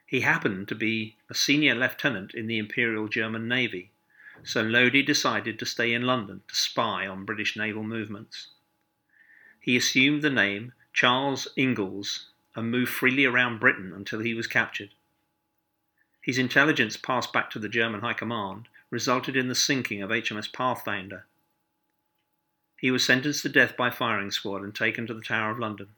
He 0.07 0.21
happened 0.21 0.69
to 0.69 0.75
be 0.75 1.17
a 1.29 1.35
senior 1.35 1.75
lieutenant 1.75 2.33
in 2.33 2.47
the 2.47 2.57
Imperial 2.57 3.09
German 3.09 3.45
Navy, 3.49 3.91
so 4.41 4.63
Lody 4.63 5.03
decided 5.03 5.59
to 5.59 5.65
stay 5.65 5.93
in 5.93 6.03
London 6.03 6.43
to 6.47 6.55
spy 6.55 7.05
on 7.05 7.25
British 7.25 7.57
naval 7.57 7.83
movements. 7.83 8.47
He 9.59 9.75
assumed 9.75 10.21
the 10.21 10.29
name 10.29 10.71
Charles 10.93 11.49
Inglis 11.57 12.27
and 12.55 12.71
moved 12.71 12.89
freely 12.89 13.25
around 13.25 13.59
Britain 13.59 13.91
until 13.93 14.21
he 14.21 14.33
was 14.33 14.47
captured. 14.47 14.91
His 16.21 16.37
intelligence 16.37 16.95
passed 16.95 17.33
back 17.33 17.49
to 17.49 17.59
the 17.59 17.67
German 17.67 17.99
High 17.99 18.13
Command 18.13 18.69
resulted 18.89 19.35
in 19.35 19.49
the 19.49 19.55
sinking 19.55 20.01
of 20.01 20.09
HMS 20.09 20.51
Pathfinder. 20.53 21.25
He 22.77 22.91
was 22.91 23.05
sentenced 23.05 23.41
to 23.41 23.49
death 23.49 23.75
by 23.75 23.89
firing 23.89 24.31
squad 24.31 24.63
and 24.63 24.73
taken 24.73 25.05
to 25.07 25.13
the 25.13 25.21
Tower 25.21 25.51
of 25.51 25.59
London. 25.59 25.89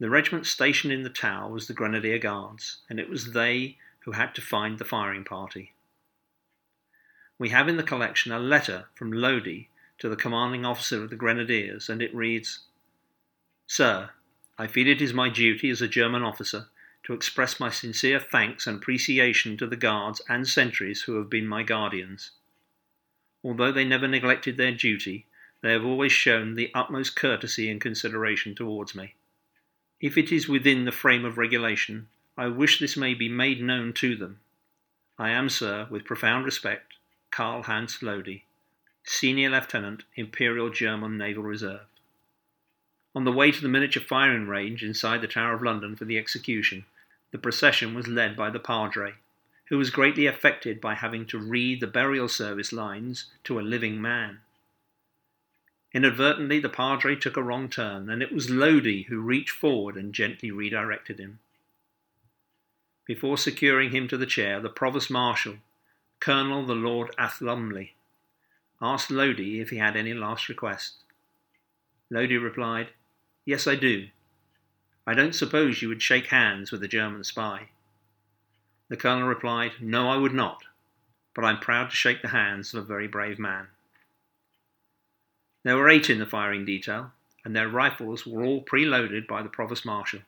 The 0.00 0.10
regiment 0.10 0.46
stationed 0.46 0.92
in 0.92 1.02
the 1.02 1.10
tower 1.10 1.50
was 1.50 1.66
the 1.66 1.72
Grenadier 1.72 2.18
Guards, 2.18 2.78
and 2.90 2.98
it 2.98 3.08
was 3.08 3.32
they 3.32 3.78
who 4.00 4.12
had 4.12 4.34
to 4.34 4.42
find 4.42 4.78
the 4.78 4.84
firing 4.84 5.24
party. 5.24 5.72
We 7.38 7.50
have 7.50 7.68
in 7.68 7.76
the 7.76 7.82
collection 7.82 8.32
a 8.32 8.38
letter 8.38 8.88
from 8.94 9.12
Lody 9.12 9.68
to 9.98 10.08
the 10.08 10.16
commanding 10.16 10.64
officer 10.64 11.02
of 11.02 11.10
the 11.10 11.16
Grenadiers, 11.16 11.88
and 11.88 12.02
it 12.02 12.14
reads 12.14 12.60
Sir, 13.66 14.10
I 14.58 14.66
feel 14.66 14.88
it 14.88 15.00
is 15.00 15.12
my 15.12 15.28
duty 15.28 15.70
as 15.70 15.80
a 15.80 15.88
German 15.88 16.22
officer 16.22 16.68
to 17.04 17.12
express 17.12 17.60
my 17.60 17.70
sincere 17.70 18.18
thanks 18.18 18.66
and 18.66 18.78
appreciation 18.78 19.56
to 19.58 19.66
the 19.66 19.76
guards 19.76 20.20
and 20.28 20.48
sentries 20.48 21.02
who 21.02 21.16
have 21.16 21.30
been 21.30 21.46
my 21.46 21.62
guardians. 21.62 22.32
Although 23.42 23.72
they 23.72 23.84
never 23.84 24.08
neglected 24.08 24.56
their 24.56 24.72
duty, 24.72 25.26
they 25.60 25.72
have 25.72 25.84
always 25.84 26.12
shown 26.12 26.54
the 26.54 26.70
utmost 26.74 27.14
courtesy 27.14 27.70
and 27.70 27.80
consideration 27.80 28.54
towards 28.54 28.94
me. 28.94 29.14
If 30.04 30.18
it 30.18 30.30
is 30.30 30.50
within 30.50 30.84
the 30.84 30.92
frame 30.92 31.24
of 31.24 31.38
regulation, 31.38 32.08
I 32.36 32.48
wish 32.48 32.78
this 32.78 32.94
may 32.94 33.14
be 33.14 33.26
made 33.26 33.62
known 33.62 33.94
to 33.94 34.14
them. 34.14 34.40
I 35.18 35.30
am, 35.30 35.48
sir, 35.48 35.86
with 35.88 36.04
profound 36.04 36.44
respect, 36.44 36.92
Karl 37.30 37.62
Hans 37.62 38.02
Lody, 38.02 38.42
Senior 39.02 39.48
Lieutenant, 39.48 40.04
Imperial 40.14 40.68
German 40.68 41.16
Naval 41.16 41.42
Reserve. 41.42 41.86
On 43.14 43.24
the 43.24 43.32
way 43.32 43.50
to 43.50 43.62
the 43.62 43.66
miniature 43.66 44.02
firing 44.02 44.46
range 44.46 44.84
inside 44.84 45.22
the 45.22 45.26
Tower 45.26 45.54
of 45.54 45.62
London 45.62 45.96
for 45.96 46.04
the 46.04 46.18
execution, 46.18 46.84
the 47.30 47.38
procession 47.38 47.94
was 47.94 48.06
led 48.06 48.36
by 48.36 48.50
the 48.50 48.60
Padre, 48.60 49.14
who 49.70 49.78
was 49.78 49.88
greatly 49.88 50.26
affected 50.26 50.82
by 50.82 50.96
having 50.96 51.24
to 51.24 51.38
read 51.38 51.80
the 51.80 51.86
burial 51.86 52.28
service 52.28 52.74
lines 52.74 53.30
to 53.44 53.58
a 53.58 53.62
living 53.62 54.02
man. 54.02 54.40
Inadvertently, 55.94 56.58
the 56.58 56.68
Padre 56.68 57.14
took 57.14 57.36
a 57.36 57.42
wrong 57.42 57.68
turn, 57.68 58.10
and 58.10 58.20
it 58.20 58.32
was 58.32 58.50
Lody 58.50 59.04
who 59.04 59.20
reached 59.20 59.52
forward 59.52 59.96
and 59.96 60.12
gently 60.12 60.50
redirected 60.50 61.20
him. 61.20 61.38
Before 63.06 63.38
securing 63.38 63.92
him 63.92 64.08
to 64.08 64.16
the 64.16 64.26
chair, 64.26 64.60
the 64.60 64.68
Provost 64.68 65.08
Marshal, 65.08 65.58
Colonel 66.18 66.66
the 66.66 66.74
Lord 66.74 67.14
Athlumney, 67.16 67.92
asked 68.82 69.08
Lody 69.08 69.60
if 69.60 69.70
he 69.70 69.76
had 69.76 69.96
any 69.96 70.12
last 70.12 70.48
request. 70.48 70.94
Lody 72.10 72.42
replied, 72.42 72.88
Yes, 73.44 73.68
I 73.68 73.76
do. 73.76 74.08
I 75.06 75.14
don't 75.14 75.34
suppose 75.34 75.80
you 75.80 75.88
would 75.90 76.02
shake 76.02 76.26
hands 76.26 76.72
with 76.72 76.82
a 76.82 76.88
German 76.88 77.22
spy. 77.22 77.68
The 78.88 78.96
colonel 78.96 79.28
replied, 79.28 79.72
No, 79.80 80.08
I 80.08 80.16
would 80.16 80.34
not, 80.34 80.64
but 81.34 81.44
I'm 81.44 81.60
proud 81.60 81.90
to 81.90 81.96
shake 81.96 82.22
the 82.22 82.28
hands 82.28 82.74
of 82.74 82.82
a 82.82 82.86
very 82.86 83.06
brave 83.06 83.38
man. 83.38 83.68
There 85.64 85.76
were 85.76 85.88
eight 85.88 86.08
in 86.08 86.20
the 86.20 86.26
firing 86.26 86.64
detail, 86.64 87.12
and 87.44 87.56
their 87.56 87.68
rifles 87.68 88.24
were 88.24 88.44
all 88.44 88.62
preloaded 88.62 89.26
by 89.26 89.42
the 89.42 89.48
provost 89.48 89.84
marshal. 89.84 90.20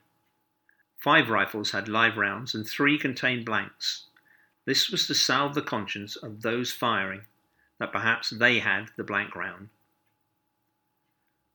Five 0.98 1.30
rifles 1.30 1.70
had 1.70 1.88
live 1.88 2.16
rounds, 2.16 2.54
and 2.54 2.66
three 2.66 2.98
contained 2.98 3.44
blanks. 3.44 4.06
This 4.64 4.90
was 4.90 5.06
to 5.06 5.14
salve 5.14 5.54
the 5.54 5.62
conscience 5.62 6.16
of 6.16 6.42
those 6.42 6.72
firing 6.72 7.22
that 7.78 7.92
perhaps 7.92 8.30
they 8.30 8.58
had 8.58 8.90
the 8.96 9.04
blank 9.04 9.36
round. 9.36 9.68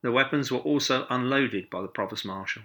The 0.00 0.12
weapons 0.12 0.50
were 0.50 0.60
also 0.60 1.06
unloaded 1.10 1.68
by 1.68 1.82
the 1.82 1.88
provost 1.88 2.24
marshal 2.24 2.62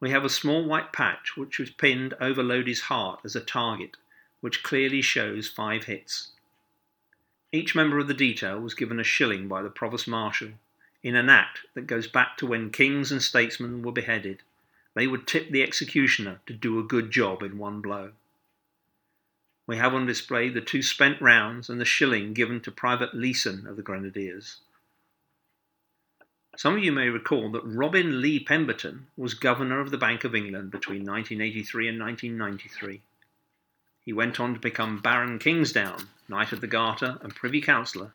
we 0.00 0.10
have 0.10 0.24
a 0.24 0.30
small 0.30 0.64
white 0.64 0.92
patch 0.92 1.36
which 1.36 1.58
was 1.58 1.70
pinned 1.70 2.14
over 2.20 2.42
Lody's 2.42 2.82
heart 2.82 3.20
as 3.24 3.34
a 3.34 3.40
target, 3.40 3.96
which 4.40 4.62
clearly 4.62 5.00
shows 5.00 5.48
five 5.48 5.84
hits. 5.84 6.32
Each 7.56 7.74
member 7.74 7.98
of 7.98 8.06
the 8.06 8.12
detail 8.12 8.60
was 8.60 8.74
given 8.74 9.00
a 9.00 9.02
shilling 9.02 9.48
by 9.48 9.62
the 9.62 9.70
Provost 9.70 10.06
Marshal 10.06 10.50
in 11.02 11.16
an 11.16 11.30
act 11.30 11.60
that 11.72 11.86
goes 11.86 12.06
back 12.06 12.36
to 12.36 12.46
when 12.46 12.68
kings 12.68 13.10
and 13.10 13.22
statesmen 13.22 13.80
were 13.80 13.92
beheaded. 13.92 14.42
They 14.92 15.06
would 15.06 15.26
tip 15.26 15.48
the 15.48 15.62
executioner 15.62 16.42
to 16.44 16.52
do 16.52 16.78
a 16.78 16.82
good 16.82 17.10
job 17.10 17.42
in 17.42 17.56
one 17.56 17.80
blow. 17.80 18.12
We 19.66 19.78
have 19.78 19.94
on 19.94 20.04
display 20.04 20.50
the 20.50 20.60
two 20.60 20.82
spent 20.82 21.18
rounds 21.22 21.70
and 21.70 21.80
the 21.80 21.86
shilling 21.86 22.34
given 22.34 22.60
to 22.60 22.70
Private 22.70 23.14
Leeson 23.14 23.66
of 23.66 23.76
the 23.76 23.82
Grenadiers. 23.82 24.58
Some 26.58 26.76
of 26.76 26.84
you 26.84 26.92
may 26.92 27.08
recall 27.08 27.50
that 27.52 27.64
Robin 27.64 28.20
Leigh 28.20 28.40
Pemberton 28.40 29.06
was 29.16 29.32
Governor 29.32 29.80
of 29.80 29.90
the 29.90 29.96
Bank 29.96 30.24
of 30.24 30.34
England 30.34 30.70
between 30.70 31.06
1983 31.06 31.88
and 31.88 31.98
1993. 31.98 33.00
He 34.04 34.12
went 34.12 34.38
on 34.38 34.52
to 34.52 34.60
become 34.60 35.00
Baron 35.00 35.38
Kingsdown, 35.38 36.08
Knight 36.28 36.52
of 36.52 36.60
the 36.60 36.66
Garter, 36.66 37.18
and 37.22 37.34
Privy 37.34 37.60
Councillor, 37.60 38.12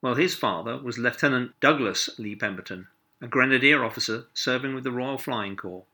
while 0.00 0.14
his 0.14 0.34
father 0.34 0.78
was 0.78 0.98
Lieutenant 0.98 1.58
Douglas 1.60 2.10
Leigh 2.18 2.34
Pemberton, 2.34 2.88
a 3.20 3.28
Grenadier 3.28 3.84
officer 3.84 4.26
serving 4.34 4.74
with 4.74 4.84
the 4.84 4.90
Royal 4.90 5.18
Flying 5.18 5.56
Corps. 5.56 5.84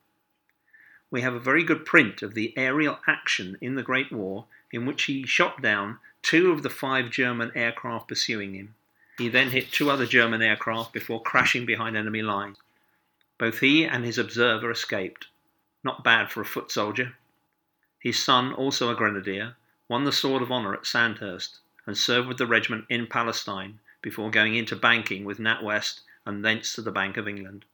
We 1.10 1.20
have 1.22 1.34
a 1.34 1.40
very 1.40 1.64
good 1.64 1.84
print 1.84 2.22
of 2.22 2.34
the 2.34 2.56
aerial 2.56 3.00
action 3.06 3.56
in 3.60 3.74
the 3.74 3.82
Great 3.82 4.12
War 4.12 4.46
in 4.72 4.86
which 4.86 5.04
he 5.04 5.26
shot 5.26 5.62
down 5.62 5.98
two 6.22 6.52
of 6.52 6.62
the 6.62 6.70
five 6.70 7.10
German 7.10 7.52
aircraft 7.54 8.08
pursuing 8.08 8.54
him. 8.54 8.74
He 9.16 9.28
then 9.28 9.50
hit 9.50 9.72
two 9.72 9.90
other 9.90 10.06
German 10.06 10.42
aircraft 10.42 10.92
before 10.92 11.22
crashing 11.22 11.66
behind 11.66 11.96
enemy 11.96 12.22
lines. 12.22 12.58
Both 13.38 13.60
he 13.60 13.84
and 13.84 14.04
his 14.04 14.18
observer 14.18 14.70
escaped. 14.70 15.26
Not 15.82 16.04
bad 16.04 16.30
for 16.30 16.40
a 16.40 16.46
foot 16.46 16.70
soldier. 16.70 17.14
His 17.98 18.22
son, 18.22 18.52
also 18.52 18.90
a 18.90 18.94
grenadier, 18.94 19.56
won 19.88 20.04
the 20.04 20.12
Sword 20.12 20.42
of 20.42 20.52
Honour 20.52 20.75
at 20.75 20.87
Sandhurst 20.87 21.59
and 21.87 21.97
served 21.97 22.28
with 22.28 22.38
the 22.38 22.47
regiment 22.47 22.85
in 22.88 23.07
Palestine 23.07 23.80
before 24.02 24.30
going 24.30 24.54
into 24.54 24.76
banking 24.76 25.25
with 25.25 25.38
NatWest 25.38 26.00
and 26.26 26.45
thence 26.45 26.75
to 26.75 26.83
the 26.83 26.92
Bank 26.92 27.16
of 27.16 27.26
England. 27.26 27.64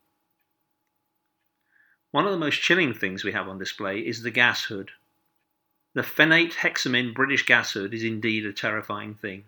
One 2.12 2.24
of 2.24 2.30
the 2.30 2.38
most 2.38 2.62
chilling 2.62 2.94
things 2.94 3.24
we 3.24 3.32
have 3.32 3.48
on 3.48 3.58
display 3.58 3.98
is 3.98 4.22
the 4.22 4.30
gas 4.30 4.64
hood. 4.66 4.92
The 5.94 6.04
phenate 6.04 6.54
hexamine 6.54 7.12
British 7.12 7.44
gas 7.44 7.72
hood 7.72 7.92
is 7.92 8.04
indeed 8.04 8.46
a 8.46 8.52
terrifying 8.52 9.16
thing. 9.16 9.46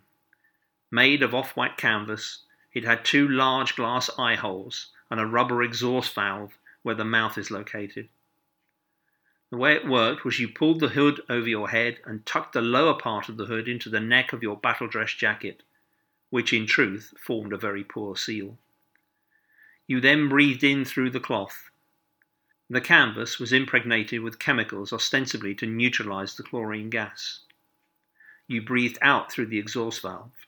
Made 0.91 1.23
of 1.23 1.35
off 1.35 1.57
white 1.57 1.77
canvas, 1.77 2.41
it 2.73 2.83
had 2.83 3.05
two 3.05 3.29
large 3.29 3.77
glass 3.77 4.11
eye 4.19 4.35
holes 4.35 4.91
and 5.11 5.21
a 5.21 5.27
rubber 5.27 5.63
exhaust 5.63 6.13
valve 6.13 6.59
where 6.83 6.95
the 6.95 7.05
mouth 7.05 7.39
is 7.39 7.51
located. 7.51 8.09
The 9.51 9.57
way 9.57 9.75
it 9.75 9.87
worked 9.87 10.25
was 10.25 10.41
you 10.41 10.49
pulled 10.49 10.81
the 10.81 10.89
hood 10.89 11.23
over 11.29 11.49
your 11.49 11.69
head 11.69 12.01
and 12.05 12.27
tucked 12.27 12.55
the 12.55 12.61
lower 12.61 12.95
part 12.95 13.29
of 13.29 13.37
the 13.37 13.47
hood 13.47 13.69
into 13.69 13.89
the 13.89 14.01
neck 14.01 14.33
of 14.33 14.43
your 14.43 14.57
battle 14.57 14.89
dress 14.89 15.13
jacket, 15.13 15.63
which 16.31 16.53
in 16.53 16.67
truth 16.67 17.15
formed 17.19 17.53
a 17.53 17.57
very 17.57 17.85
poor 17.85 18.17
seal. 18.17 18.59
You 19.87 20.01
then 20.01 20.29
breathed 20.29 20.65
in 20.65 20.85
through 20.85 21.11
the 21.11 21.21
cloth. 21.21 21.71
The 22.69 22.81
canvas 22.81 23.39
was 23.39 23.53
impregnated 23.53 24.21
with 24.21 24.41
chemicals 24.41 24.93
ostensibly 24.93 25.55
to 25.55 25.67
neutralize 25.67 26.35
the 26.35 26.43
chlorine 26.43 26.91
gas. 26.91 27.41
you 28.49 28.63
breathed 28.63 28.99
out 29.03 29.31
through 29.31 29.47
the 29.47 29.59
exhaust 29.59 30.03
valve. 30.03 30.47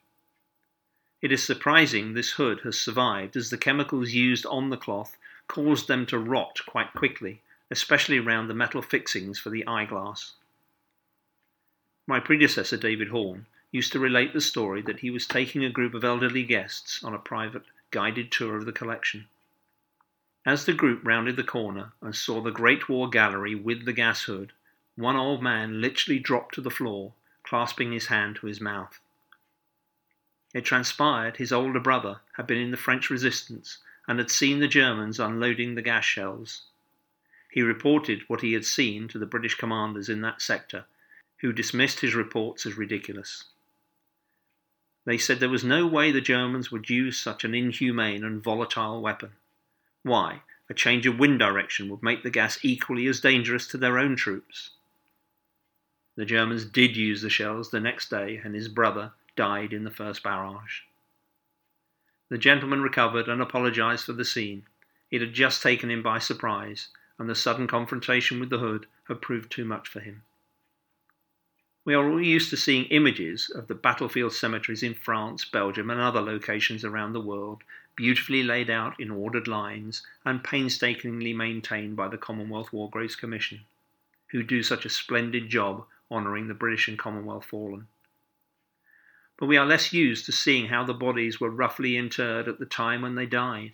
It 1.20 1.32
is 1.32 1.44
surprising 1.44 2.14
this 2.14 2.32
hood 2.32 2.60
has 2.60 2.78
survived 2.78 3.36
as 3.36 3.50
the 3.50 3.58
chemicals 3.58 4.12
used 4.12 4.46
on 4.46 4.70
the 4.70 4.76
cloth 4.76 5.16
caused 5.46 5.88
them 5.88 6.06
to 6.06 6.18
rot 6.18 6.60
quite 6.66 6.92
quickly, 6.92 7.42
especially 7.70 8.18
around 8.18 8.48
the 8.48 8.54
metal 8.54 8.82
fixings 8.82 9.38
for 9.38 9.50
the 9.50 9.66
eyeglass. 9.66 10.34
My 12.06 12.20
predecessor, 12.20 12.76
David 12.76 13.08
Horn, 13.08 13.46
used 13.70 13.92
to 13.92 13.98
relate 13.98 14.32
the 14.32 14.40
story 14.40 14.80
that 14.82 15.00
he 15.00 15.10
was 15.10 15.26
taking 15.26 15.64
a 15.64 15.70
group 15.70 15.92
of 15.92 16.04
elderly 16.04 16.42
guests 16.42 17.04
on 17.04 17.12
a 17.12 17.18
private 17.18 17.64
guided 17.90 18.32
tour 18.32 18.56
of 18.56 18.64
the 18.64 18.72
collection. 18.72 19.26
As 20.46 20.64
the 20.64 20.72
group 20.72 21.04
rounded 21.04 21.36
the 21.36 21.44
corner 21.44 21.92
and 22.00 22.16
saw 22.16 22.40
the 22.40 22.50
Great 22.50 22.88
War 22.88 23.10
Gallery 23.10 23.54
with 23.54 23.84
the 23.84 23.92
gas 23.92 24.22
hood, 24.22 24.52
one 24.96 25.16
old 25.16 25.42
man 25.42 25.82
literally 25.82 26.18
dropped 26.18 26.54
to 26.54 26.62
the 26.62 26.70
floor, 26.70 27.12
clasping 27.42 27.92
his 27.92 28.06
hand 28.06 28.36
to 28.36 28.46
his 28.46 28.60
mouth. 28.60 28.98
It 30.54 30.64
transpired 30.64 31.36
his 31.36 31.52
older 31.52 31.80
brother 31.80 32.20
had 32.38 32.46
been 32.46 32.58
in 32.58 32.70
the 32.70 32.78
French 32.78 33.10
resistance 33.10 33.78
and 34.06 34.18
had 34.18 34.30
seen 34.30 34.60
the 34.60 34.68
Germans 34.68 35.20
unloading 35.20 35.74
the 35.74 35.82
gas 35.82 36.06
shells. 36.06 36.62
He 37.58 37.62
reported 37.62 38.22
what 38.28 38.42
he 38.42 38.52
had 38.52 38.64
seen 38.64 39.08
to 39.08 39.18
the 39.18 39.26
British 39.26 39.56
commanders 39.56 40.08
in 40.08 40.20
that 40.20 40.40
sector, 40.40 40.84
who 41.38 41.52
dismissed 41.52 41.98
his 41.98 42.14
reports 42.14 42.64
as 42.64 42.78
ridiculous. 42.78 43.46
They 45.04 45.18
said 45.18 45.40
there 45.40 45.48
was 45.48 45.64
no 45.64 45.84
way 45.84 46.12
the 46.12 46.20
Germans 46.20 46.70
would 46.70 46.88
use 46.88 47.18
such 47.18 47.42
an 47.42 47.56
inhumane 47.56 48.22
and 48.22 48.40
volatile 48.40 49.02
weapon. 49.02 49.32
Why, 50.04 50.42
a 50.70 50.72
change 50.72 51.04
of 51.08 51.18
wind 51.18 51.40
direction 51.40 51.88
would 51.88 52.00
make 52.00 52.22
the 52.22 52.30
gas 52.30 52.60
equally 52.62 53.08
as 53.08 53.20
dangerous 53.20 53.66
to 53.70 53.76
their 53.76 53.98
own 53.98 54.14
troops. 54.14 54.70
The 56.14 56.24
Germans 56.24 56.64
did 56.64 56.96
use 56.96 57.22
the 57.22 57.28
shells 57.28 57.72
the 57.72 57.80
next 57.80 58.08
day, 58.08 58.36
and 58.36 58.54
his 58.54 58.68
brother 58.68 59.14
died 59.34 59.72
in 59.72 59.82
the 59.82 59.90
first 59.90 60.22
barrage. 60.22 60.82
The 62.28 62.38
gentleman 62.38 62.82
recovered 62.82 63.28
and 63.28 63.42
apologized 63.42 64.04
for 64.04 64.12
the 64.12 64.24
scene. 64.24 64.68
It 65.10 65.20
had 65.20 65.32
just 65.32 65.60
taken 65.60 65.90
him 65.90 66.04
by 66.04 66.20
surprise, 66.20 66.90
and 67.18 67.28
the 67.28 67.34
sudden 67.34 67.66
confrontation 67.66 68.40
with 68.40 68.50
the 68.50 68.58
hood 68.58 68.86
had 69.08 69.20
proved 69.20 69.50
too 69.50 69.64
much 69.64 69.88
for 69.88 70.00
him. 70.00 70.22
We 71.84 71.94
are 71.94 72.06
all 72.06 72.20
used 72.20 72.50
to 72.50 72.56
seeing 72.56 72.84
images 72.86 73.48
of 73.48 73.66
the 73.66 73.74
battlefield 73.74 74.34
cemeteries 74.34 74.82
in 74.82 74.94
France, 74.94 75.44
Belgium, 75.46 75.88
and 75.88 76.00
other 76.00 76.20
locations 76.20 76.84
around 76.84 77.14
the 77.14 77.20
world, 77.20 77.62
beautifully 77.96 78.42
laid 78.42 78.68
out 78.68 79.00
in 79.00 79.10
ordered 79.10 79.48
lines 79.48 80.06
and 80.24 80.44
painstakingly 80.44 81.32
maintained 81.32 81.96
by 81.96 82.06
the 82.06 82.18
Commonwealth 82.18 82.72
War 82.72 82.90
Graves 82.90 83.16
Commission, 83.16 83.60
who 84.28 84.42
do 84.42 84.62
such 84.62 84.84
a 84.84 84.90
splendid 84.90 85.48
job 85.48 85.86
honouring 86.10 86.46
the 86.46 86.54
British 86.54 86.88
and 86.88 86.98
Commonwealth 86.98 87.46
fallen. 87.46 87.88
But 89.38 89.46
we 89.46 89.56
are 89.56 89.64
less 89.64 89.92
used 89.92 90.26
to 90.26 90.32
seeing 90.32 90.66
how 90.66 90.84
the 90.84 90.92
bodies 90.92 91.40
were 91.40 91.48
roughly 91.48 91.96
interred 91.96 92.48
at 92.48 92.58
the 92.58 92.66
time 92.66 93.02
when 93.02 93.14
they 93.14 93.24
died. 93.24 93.72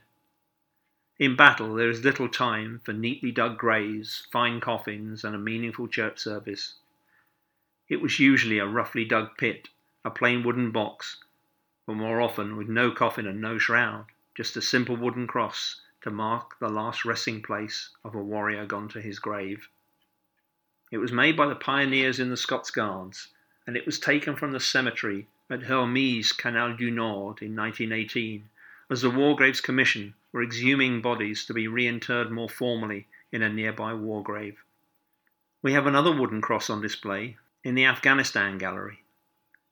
In 1.17 1.37
battle, 1.37 1.77
there 1.77 1.91
is 1.91 2.03
little 2.03 2.29
time 2.29 2.81
for 2.85 2.93
neatly 2.93 3.31
dug 3.31 3.57
graves, 3.57 4.27
fine 4.33 4.61
coffins, 4.61 5.23
and 5.23 5.33
a 5.33 5.39
meaningful 5.39 5.87
church 5.87 6.19
service. 6.19 6.75
It 7.89 8.01
was 8.01 8.19
usually 8.19 8.59
a 8.59 8.67
roughly 8.67 9.05
dug 9.05 9.37
pit, 9.39 9.69
a 10.05 10.11
plain 10.11 10.43
wooden 10.43 10.73
box, 10.73 11.19
but 11.87 11.95
more 11.95 12.21
often 12.21 12.57
with 12.57 12.69
no 12.69 12.91
coffin 12.91 13.29
and 13.29 13.41
no 13.41 13.59
shroud, 13.59 14.07
just 14.35 14.57
a 14.57 14.61
simple 14.61 14.97
wooden 14.97 15.29
cross 15.29 15.81
to 16.03 16.11
mark 16.11 16.59
the 16.59 16.69
last 16.69 17.05
resting 17.05 17.41
place 17.41 17.91
of 18.03 18.17
a 18.17 18.23
warrior 18.23 18.67
gone 18.67 18.89
to 18.89 19.01
his 19.01 19.21
grave. 19.21 19.69
It 20.91 20.99
was 20.99 21.13
made 21.13 21.37
by 21.37 21.47
the 21.47 21.55
pioneers 21.55 22.19
in 22.19 22.31
the 22.31 22.37
Scots 22.37 22.73
Guards, 22.73 23.29
and 23.69 23.77
it 23.77 23.87
was 23.87 24.01
taken 24.01 24.35
from 24.35 24.51
the 24.51 24.59
cemetery 24.59 25.29
at 25.49 25.63
Hermies, 25.63 26.33
Canal 26.33 26.77
du 26.77 26.91
Nord, 26.91 27.41
in 27.41 27.55
1918, 27.55 28.51
as 28.91 29.03
the 29.03 29.11
War 29.11 29.37
Graves 29.37 29.61
Commission 29.61 30.15
were 30.35 30.43
exhuming 30.43 31.01
bodies 31.01 31.45
to 31.45 31.55
be 31.55 31.69
reinterred 31.69 32.29
more 32.29 32.49
formally 32.49 33.07
in 33.31 33.41
a 33.41 33.49
nearby 33.49 33.95
war 33.95 34.21
grave. 34.21 34.65
We 35.63 35.75
have 35.75 35.87
another 35.87 36.11
wooden 36.11 36.41
cross 36.41 36.69
on 36.69 36.83
display 36.83 37.37
in 37.63 37.77
the 37.77 37.85
Afghanistan 37.85 38.59
Gallery, 38.59 39.05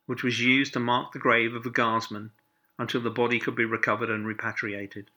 which 0.06 0.22
was 0.22 0.40
used 0.40 0.72
to 0.74 0.78
mark 0.78 1.10
the 1.10 1.18
grave 1.18 1.52
of 1.52 1.66
a 1.66 1.70
guardsman 1.70 2.30
until 2.78 3.00
the 3.00 3.10
body 3.10 3.40
could 3.40 3.56
be 3.56 3.64
recovered 3.64 4.08
and 4.08 4.24
repatriated. 4.24 5.10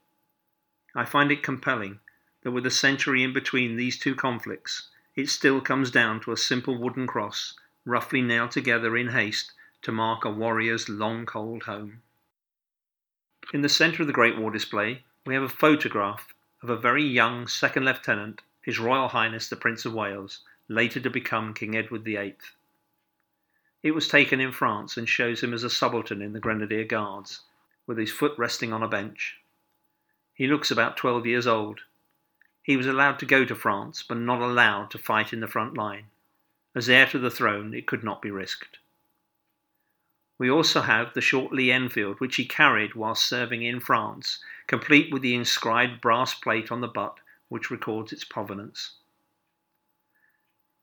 I 0.95 1.05
find 1.05 1.31
it 1.31 1.43
compelling 1.43 1.99
that 2.41 2.49
with 2.49 2.65
a 2.65 2.71
century 2.71 3.21
in 3.21 3.31
between 3.31 3.75
these 3.75 3.99
two 3.99 4.15
conflicts, 4.15 4.89
it 5.15 5.29
still 5.29 5.61
comes 5.61 5.91
down 5.91 6.21
to 6.21 6.31
a 6.31 6.37
simple 6.37 6.81
wooden 6.81 7.05
cross, 7.05 7.53
roughly 7.85 8.23
nailed 8.23 8.49
together 8.49 8.97
in 8.97 9.09
haste 9.09 9.51
to 9.83 9.91
mark 9.91 10.25
a 10.25 10.31
warrior's 10.31 10.89
long 10.89 11.23
cold 11.27 11.63
home. 11.63 12.01
In 13.53 13.61
the 13.61 13.69
centre 13.69 14.01
of 14.01 14.07
the 14.07 14.13
Great 14.13 14.39
War 14.39 14.49
display, 14.49 15.03
we 15.25 15.33
have 15.33 15.43
a 15.43 15.49
photograph 15.49 16.33
of 16.61 16.69
a 16.69 16.77
very 16.77 17.03
young 17.03 17.47
second 17.47 17.83
lieutenant, 17.83 18.41
His 18.61 18.77
Royal 18.77 19.07
Highness 19.07 19.49
the 19.49 19.55
Prince 19.55 19.83
of 19.83 19.93
Wales, 19.93 20.41
later 20.67 20.99
to 20.99 21.09
become 21.09 21.53
King 21.53 21.75
Edward 21.75 22.03
VIII. 22.03 22.35
It 23.81 23.91
was 23.91 24.07
taken 24.07 24.39
in 24.39 24.51
France 24.51 24.97
and 24.97 25.09
shows 25.09 25.41
him 25.41 25.53
as 25.53 25.63
a 25.63 25.69
subaltern 25.69 26.21
in 26.21 26.33
the 26.33 26.39
Grenadier 26.39 26.83
Guards, 26.83 27.41
with 27.87 27.97
his 27.97 28.11
foot 28.11 28.33
resting 28.37 28.71
on 28.71 28.83
a 28.83 28.87
bench. 28.87 29.37
He 30.35 30.47
looks 30.47 30.69
about 30.69 30.97
12 30.97 31.25
years 31.25 31.47
old. 31.47 31.81
He 32.61 32.77
was 32.77 32.87
allowed 32.87 33.17
to 33.19 33.25
go 33.25 33.45
to 33.45 33.55
France, 33.55 34.03
but 34.07 34.17
not 34.17 34.41
allowed 34.41 34.91
to 34.91 34.97
fight 34.99 35.33
in 35.33 35.39
the 35.39 35.47
front 35.47 35.75
line. 35.75 36.05
As 36.75 36.89
heir 36.89 37.07
to 37.07 37.19
the 37.19 37.31
throne, 37.31 37.73
it 37.73 37.87
could 37.87 38.03
not 38.03 38.21
be 38.21 38.31
risked. 38.31 38.77
We 40.37 40.49
also 40.49 40.81
have 40.81 41.13
the 41.13 41.21
short 41.21 41.53
Lee 41.53 41.71
Enfield, 41.71 42.19
which 42.19 42.35
he 42.35 42.45
carried 42.45 42.93
while 42.93 43.15
serving 43.15 43.63
in 43.63 43.79
France, 43.79 44.43
complete 44.67 45.11
with 45.11 45.21
the 45.21 45.35
inscribed 45.35 46.01
brass 46.01 46.33
plate 46.33 46.71
on 46.71 46.81
the 46.81 46.87
butt, 46.87 47.19
which 47.47 47.71
records 47.71 48.11
its 48.11 48.25
provenance. 48.25 48.95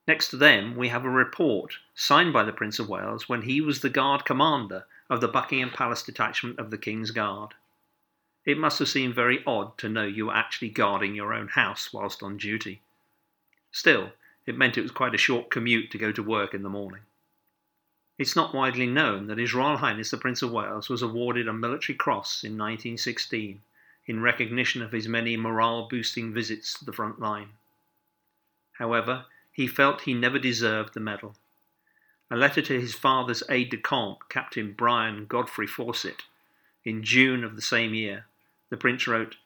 Next 0.07 0.29
to 0.29 0.37
them, 0.37 0.75
we 0.75 0.89
have 0.89 1.05
a 1.05 1.09
report 1.09 1.77
signed 1.95 2.33
by 2.33 2.43
the 2.43 2.51
Prince 2.51 2.79
of 2.79 2.89
Wales 2.89 3.29
when 3.29 3.43
he 3.43 3.61
was 3.61 3.79
the 3.81 3.89
Guard 3.89 4.25
Commander 4.25 4.85
of 5.09 5.21
the 5.21 5.27
Buckingham 5.27 5.69
Palace 5.69 6.03
detachment 6.03 6.59
of 6.59 6.71
the 6.71 6.77
King's 6.77 7.11
Guard. 7.11 7.53
It 8.45 8.57
must 8.57 8.79
have 8.79 8.89
seemed 8.89 9.15
very 9.15 9.43
odd 9.45 9.77
to 9.77 9.87
know 9.87 10.03
you 10.03 10.25
were 10.25 10.35
actually 10.35 10.69
guarding 10.69 11.15
your 11.15 11.33
own 11.33 11.49
house 11.49 11.93
whilst 11.93 12.21
on 12.21 12.37
duty. 12.37 12.81
Still, 13.71 14.11
it 14.45 14.57
meant 14.57 14.77
it 14.77 14.81
was 14.81 14.91
quite 14.91 15.15
a 15.15 15.17
short 15.17 15.49
commute 15.49 15.91
to 15.91 15.97
go 15.97 16.11
to 16.11 16.21
work 16.21 16.53
in 16.53 16.63
the 16.63 16.69
morning. 16.69 17.01
It's 18.17 18.35
not 18.35 18.53
widely 18.53 18.87
known 18.87 19.27
that 19.27 19.37
His 19.37 19.53
Royal 19.53 19.77
Highness 19.77 20.11
the 20.11 20.17
Prince 20.17 20.41
of 20.41 20.51
Wales 20.51 20.89
was 20.89 21.01
awarded 21.01 21.47
a 21.47 21.53
military 21.53 21.95
cross 21.95 22.43
in 22.43 22.51
1916 22.51 23.61
in 24.05 24.21
recognition 24.21 24.81
of 24.81 24.91
his 24.91 25.07
many 25.07 25.37
morale 25.37 25.87
boosting 25.87 26.33
visits 26.33 26.77
to 26.77 26.85
the 26.85 26.93
front 26.93 27.19
line. 27.19 27.49
However, 28.73 29.25
he 29.51 29.67
felt 29.67 30.01
he 30.01 30.13
never 30.13 30.39
deserved 30.39 30.93
the 30.93 30.99
medal. 30.99 31.35
A 32.29 32.35
letter 32.35 32.61
to 32.61 32.79
his 32.79 32.95
father's 32.95 33.43
aide 33.49 33.69
de 33.69 33.77
camp, 33.77 34.27
Captain 34.29 34.73
Brian 34.73 35.25
Godfrey-Faussett, 35.25 36.23
in 36.83 37.03
June 37.03 37.43
of 37.43 37.55
the 37.55 37.61
same 37.61 37.93
year, 37.93 38.25
the 38.69 38.77
Prince 38.77 39.07
wrote, 39.07 39.37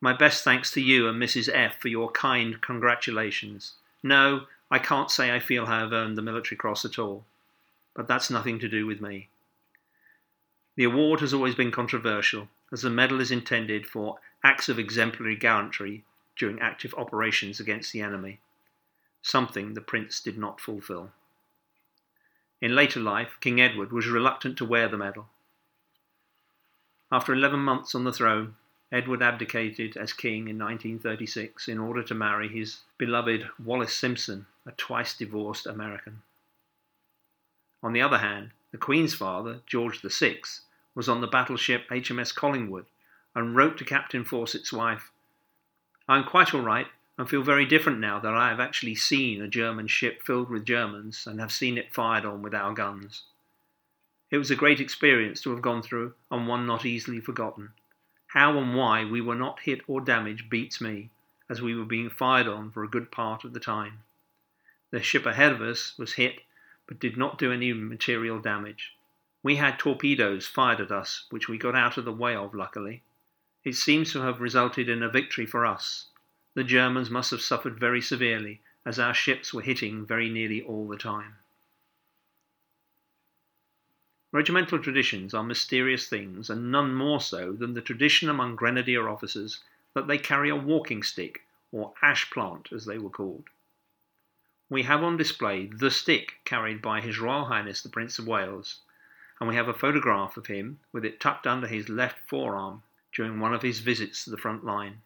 My 0.00 0.12
best 0.12 0.44
thanks 0.44 0.70
to 0.72 0.80
you 0.80 1.08
and 1.08 1.20
Mrs. 1.20 1.48
F 1.52 1.80
for 1.80 1.88
your 1.88 2.10
kind 2.10 2.60
congratulations. 2.60 3.72
No, 4.02 4.46
I 4.70 4.78
can't 4.78 5.10
say 5.10 5.34
I 5.34 5.38
feel 5.38 5.64
I 5.64 5.78
have 5.80 5.92
earned 5.92 6.18
the 6.18 6.22
Military 6.22 6.56
Cross 6.56 6.84
at 6.84 6.98
all, 6.98 7.24
but 7.94 8.08
that's 8.08 8.30
nothing 8.30 8.58
to 8.58 8.68
do 8.68 8.86
with 8.86 9.00
me. 9.00 9.28
The 10.76 10.84
award 10.84 11.20
has 11.20 11.32
always 11.32 11.54
been 11.54 11.70
controversial, 11.70 12.48
as 12.72 12.82
the 12.82 12.90
medal 12.90 13.20
is 13.20 13.30
intended 13.30 13.86
for 13.86 14.18
acts 14.42 14.68
of 14.68 14.78
exemplary 14.78 15.36
gallantry 15.36 16.04
during 16.36 16.60
active 16.60 16.94
operations 16.98 17.60
against 17.60 17.92
the 17.92 18.02
enemy 18.02 18.40
something 19.26 19.74
the 19.74 19.80
prince 19.80 20.20
did 20.20 20.38
not 20.38 20.60
fulfill. 20.60 21.10
In 22.60 22.76
later 22.76 23.00
life, 23.00 23.36
King 23.40 23.60
Edward 23.60 23.90
was 23.92 24.06
reluctant 24.06 24.56
to 24.58 24.64
wear 24.64 24.88
the 24.88 24.96
medal. 24.96 25.26
After 27.10 27.32
11 27.32 27.58
months 27.58 27.94
on 27.94 28.04
the 28.04 28.12
throne, 28.12 28.54
Edward 28.92 29.22
abdicated 29.22 29.96
as 29.96 30.12
king 30.12 30.48
in 30.48 30.58
1936 30.58 31.66
in 31.66 31.78
order 31.78 32.04
to 32.04 32.14
marry 32.14 32.48
his 32.48 32.82
beloved 32.98 33.48
Wallis 33.62 33.92
Simpson, 33.92 34.46
a 34.66 34.72
twice 34.72 35.16
divorced 35.16 35.66
American. 35.66 36.22
On 37.82 37.92
the 37.92 38.02
other 38.02 38.18
hand, 38.18 38.50
the 38.72 38.78
Queen's 38.78 39.14
father, 39.14 39.60
George 39.66 40.00
VI, 40.02 40.40
was 40.94 41.08
on 41.08 41.20
the 41.20 41.26
battleship 41.26 41.88
HMS 41.88 42.34
Collingwood 42.34 42.86
and 43.34 43.54
wrote 43.54 43.78
to 43.78 43.84
Captain 43.84 44.24
Faussett's 44.24 44.72
wife, 44.72 45.10
I'm 46.08 46.24
quite 46.24 46.54
all 46.54 46.60
right 46.60 46.86
and 47.18 47.28
feel 47.28 47.42
very 47.42 47.64
different 47.64 47.98
now 47.98 48.20
that 48.20 48.34
I 48.34 48.48
have 48.48 48.60
actually 48.60 48.94
seen 48.94 49.42
a 49.42 49.48
German 49.48 49.88
ship 49.88 50.22
filled 50.22 50.50
with 50.50 50.64
Germans 50.64 51.26
and 51.26 51.40
have 51.40 51.50
seen 51.50 51.78
it 51.78 51.94
fired 51.94 52.24
on 52.24 52.42
with 52.42 52.54
our 52.54 52.72
guns. 52.74 53.22
It 54.30 54.38
was 54.38 54.50
a 54.50 54.56
great 54.56 54.80
experience 54.80 55.40
to 55.42 55.50
have 55.50 55.62
gone 55.62 55.82
through, 55.82 56.14
and 56.30 56.46
one 56.46 56.66
not 56.66 56.84
easily 56.84 57.20
forgotten. 57.20 57.70
How 58.28 58.58
and 58.58 58.76
why 58.76 59.04
we 59.04 59.20
were 59.20 59.34
not 59.34 59.60
hit 59.60 59.80
or 59.86 60.00
damaged 60.00 60.50
beats 60.50 60.80
me, 60.80 61.10
as 61.48 61.62
we 61.62 61.74
were 61.74 61.84
being 61.84 62.10
fired 62.10 62.46
on 62.46 62.70
for 62.70 62.84
a 62.84 62.88
good 62.88 63.10
part 63.10 63.44
of 63.44 63.52
the 63.52 63.60
time. 63.60 64.00
The 64.96 65.02
ship 65.02 65.26
ahead 65.26 65.52
of 65.52 65.60
us 65.60 65.92
was 65.98 66.14
hit, 66.14 66.40
but 66.86 66.98
did 66.98 67.18
not 67.18 67.36
do 67.36 67.52
any 67.52 67.70
material 67.74 68.38
damage. 68.38 68.96
We 69.42 69.56
had 69.56 69.78
torpedoes 69.78 70.46
fired 70.46 70.80
at 70.80 70.90
us, 70.90 71.26
which 71.28 71.50
we 71.50 71.58
got 71.58 71.74
out 71.74 71.98
of 71.98 72.06
the 72.06 72.14
way 72.14 72.34
of, 72.34 72.54
luckily. 72.54 73.02
It 73.62 73.74
seems 73.74 74.10
to 74.12 74.22
have 74.22 74.40
resulted 74.40 74.88
in 74.88 75.02
a 75.02 75.10
victory 75.10 75.44
for 75.44 75.66
us. 75.66 76.06
The 76.54 76.64
Germans 76.64 77.10
must 77.10 77.30
have 77.30 77.42
suffered 77.42 77.78
very 77.78 78.00
severely, 78.00 78.62
as 78.86 78.98
our 78.98 79.12
ships 79.12 79.52
were 79.52 79.60
hitting 79.60 80.06
very 80.06 80.30
nearly 80.30 80.62
all 80.62 80.88
the 80.88 80.96
time. 80.96 81.36
Regimental 84.32 84.78
traditions 84.78 85.34
are 85.34 85.44
mysterious 85.44 86.08
things, 86.08 86.48
and 86.48 86.72
none 86.72 86.94
more 86.94 87.20
so 87.20 87.52
than 87.52 87.74
the 87.74 87.82
tradition 87.82 88.30
among 88.30 88.56
grenadier 88.56 89.10
officers 89.10 89.60
that 89.92 90.06
they 90.06 90.16
carry 90.16 90.48
a 90.48 90.56
walking 90.56 91.02
stick, 91.02 91.42
or 91.70 91.92
ash 92.00 92.30
plant 92.30 92.72
as 92.72 92.86
they 92.86 92.96
were 92.96 93.10
called. 93.10 93.50
We 94.68 94.82
have 94.82 95.04
on 95.04 95.16
display 95.16 95.66
the 95.66 95.92
stick 95.92 96.40
carried 96.44 96.82
by 96.82 97.00
His 97.00 97.18
Royal 97.20 97.44
Highness 97.44 97.82
the 97.82 97.88
Prince 97.88 98.18
of 98.18 98.26
Wales, 98.26 98.80
and 99.38 99.48
we 99.48 99.54
have 99.54 99.68
a 99.68 99.74
photograph 99.74 100.36
of 100.36 100.46
him 100.46 100.80
with 100.92 101.04
it 101.04 101.20
tucked 101.20 101.46
under 101.46 101.68
his 101.68 101.88
left 101.88 102.28
forearm 102.28 102.82
during 103.12 103.38
one 103.38 103.54
of 103.54 103.62
his 103.62 103.80
visits 103.80 104.24
to 104.24 104.30
the 104.30 104.36
front 104.36 104.64
line. 104.64 105.02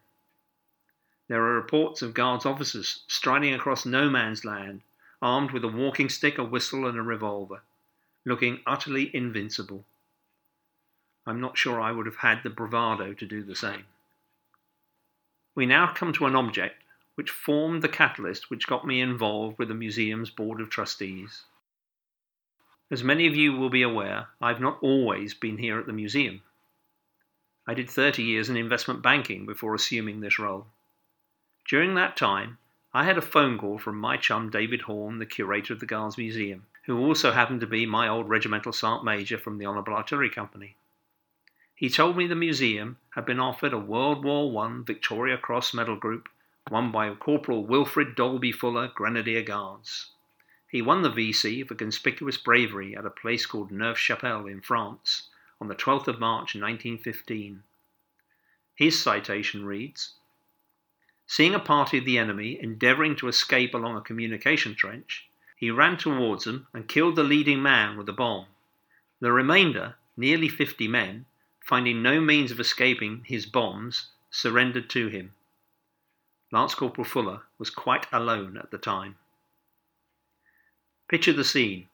There 1.27 1.43
are 1.43 1.55
reports 1.55 2.01
of 2.01 2.13
Guards 2.13 2.45
officers 2.45 3.03
striding 3.07 3.53
across 3.53 3.85
no 3.85 4.09
man's 4.09 4.43
land, 4.43 4.81
armed 5.21 5.51
with 5.51 5.63
a 5.63 5.67
walking 5.67 6.09
stick, 6.09 6.37
a 6.37 6.43
whistle, 6.43 6.87
and 6.87 6.97
a 6.97 7.03
revolver, 7.03 7.61
looking 8.25 8.61
utterly 8.65 9.15
invincible. 9.15 9.85
I'm 11.25 11.39
not 11.39 11.57
sure 11.57 11.79
I 11.79 11.91
would 11.91 12.07
have 12.07 12.17
had 12.17 12.41
the 12.41 12.49
bravado 12.49 13.13
to 13.13 13.25
do 13.27 13.43
the 13.43 13.55
same. 13.55 13.85
We 15.53 15.67
now 15.67 15.93
come 15.93 16.13
to 16.13 16.25
an 16.25 16.35
object 16.35 16.80
which 17.15 17.29
formed 17.29 17.81
the 17.81 17.89
catalyst 17.89 18.49
which 18.49 18.67
got 18.67 18.85
me 18.85 19.01
involved 19.01 19.57
with 19.57 19.67
the 19.67 19.73
museum's 19.73 20.29
board 20.29 20.61
of 20.61 20.69
trustees. 20.69 21.43
As 22.89 23.03
many 23.03 23.27
of 23.27 23.35
you 23.35 23.53
will 23.53 23.69
be 23.69 23.81
aware, 23.81 24.27
I've 24.41 24.59
not 24.59 24.77
always 24.81 25.33
been 25.33 25.57
here 25.57 25.79
at 25.79 25.85
the 25.85 25.93
museum. 25.93 26.41
I 27.67 27.73
did 27.73 27.89
30 27.89 28.23
years 28.23 28.49
in 28.49 28.57
investment 28.57 29.01
banking 29.01 29.45
before 29.45 29.75
assuming 29.75 30.19
this 30.19 30.39
role. 30.39 30.67
During 31.67 31.95
that 31.95 32.17
time, 32.17 32.57
I 32.93 33.05
had 33.05 33.17
a 33.17 33.21
phone 33.21 33.57
call 33.57 33.77
from 33.77 33.97
my 33.97 34.17
chum 34.17 34.49
David 34.49 34.81
Horn, 34.81 35.19
the 35.19 35.25
curator 35.25 35.73
of 35.73 35.79
the 35.79 35.85
Guards 35.85 36.17
Museum, 36.17 36.65
who 36.85 36.99
also 36.99 37.31
happened 37.31 37.61
to 37.61 37.67
be 37.67 37.85
my 37.85 38.07
old 38.09 38.27
regimental 38.27 38.73
sergeant 38.73 39.05
major 39.05 39.37
from 39.37 39.57
the 39.57 39.65
Honourable 39.65 39.93
Artillery 39.93 40.29
Company. 40.29 40.75
He 41.73 41.89
told 41.89 42.17
me 42.17 42.27
the 42.27 42.35
museum 42.35 42.97
had 43.11 43.25
been 43.25 43.39
offered 43.39 43.71
a 43.71 43.77
World 43.77 44.25
War 44.25 44.65
I 44.65 44.81
Victoria 44.83 45.37
Cross 45.37 45.73
medal 45.73 45.95
group 45.95 46.27
won 46.69 46.91
by 46.91 47.13
Corporal 47.15 47.65
Wilfred 47.65 48.15
Dolby 48.15 48.51
Fuller, 48.51 48.87
Grenadier 48.93 49.41
Guards. 49.41 50.11
He 50.69 50.81
won 50.81 51.01
the 51.01 51.09
VC 51.09 51.67
for 51.67 51.75
conspicuous 51.75 52.37
bravery 52.37 52.95
at 52.95 53.05
a 53.05 53.09
place 53.09 53.45
called 53.45 53.71
Neuve 53.71 53.97
Chapelle 53.97 54.45
in 54.45 54.61
France 54.61 55.29
on 55.59 55.67
the 55.67 55.75
12th 55.75 56.07
of 56.07 56.19
March 56.19 56.55
1915. 56.55 57.63
His 58.75 59.01
citation 59.01 59.65
reads 59.65 60.13
Seeing 61.27 61.55
a 61.55 61.59
party 61.59 61.97
of 61.97 62.05
the 62.05 62.17
enemy 62.17 62.57
endeavouring 62.61 63.15
to 63.17 63.27
escape 63.27 63.73
along 63.73 63.97
a 63.97 64.01
communication 64.01 64.75
trench, 64.75 65.27
he 65.55 65.71
ran 65.71 65.97
towards 65.97 66.45
them 66.45 66.67
and 66.73 66.87
killed 66.87 67.15
the 67.15 67.23
leading 67.23 67.61
man 67.61 67.97
with 67.97 68.07
a 68.09 68.13
bomb. 68.13 68.47
The 69.19 69.31
remainder, 69.31 69.95
nearly 70.17 70.47
50 70.49 70.87
men, 70.87 71.25
finding 71.59 72.01
no 72.01 72.19
means 72.19 72.51
of 72.51 72.59
escaping 72.59 73.23
his 73.25 73.45
bombs, 73.45 74.07
surrendered 74.29 74.89
to 74.91 75.07
him. 75.07 75.33
Lance 76.51 76.75
Corporal 76.75 77.05
Fuller 77.05 77.41
was 77.57 77.69
quite 77.69 78.07
alone 78.11 78.57
at 78.57 78.71
the 78.71 78.77
time. 78.77 79.15
Picture 81.07 81.33
the 81.33 81.45
scene. 81.45 81.87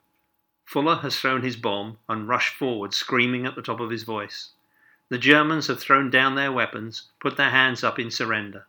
Fuller 0.65 0.97
has 0.97 1.19
thrown 1.19 1.43
his 1.43 1.55
bomb 1.55 1.99
and 2.09 2.27
rushed 2.27 2.55
forward, 2.55 2.93
screaming 2.93 3.45
at 3.45 3.55
the 3.55 3.61
top 3.61 3.79
of 3.79 3.91
his 3.91 4.03
voice. 4.03 4.49
The 5.09 5.17
Germans 5.17 5.67
have 5.67 5.79
thrown 5.79 6.09
down 6.09 6.35
their 6.35 6.51
weapons, 6.51 7.03
put 7.19 7.37
their 7.37 7.51
hands 7.51 7.83
up 7.83 7.97
in 7.99 8.11
surrender, 8.11 8.65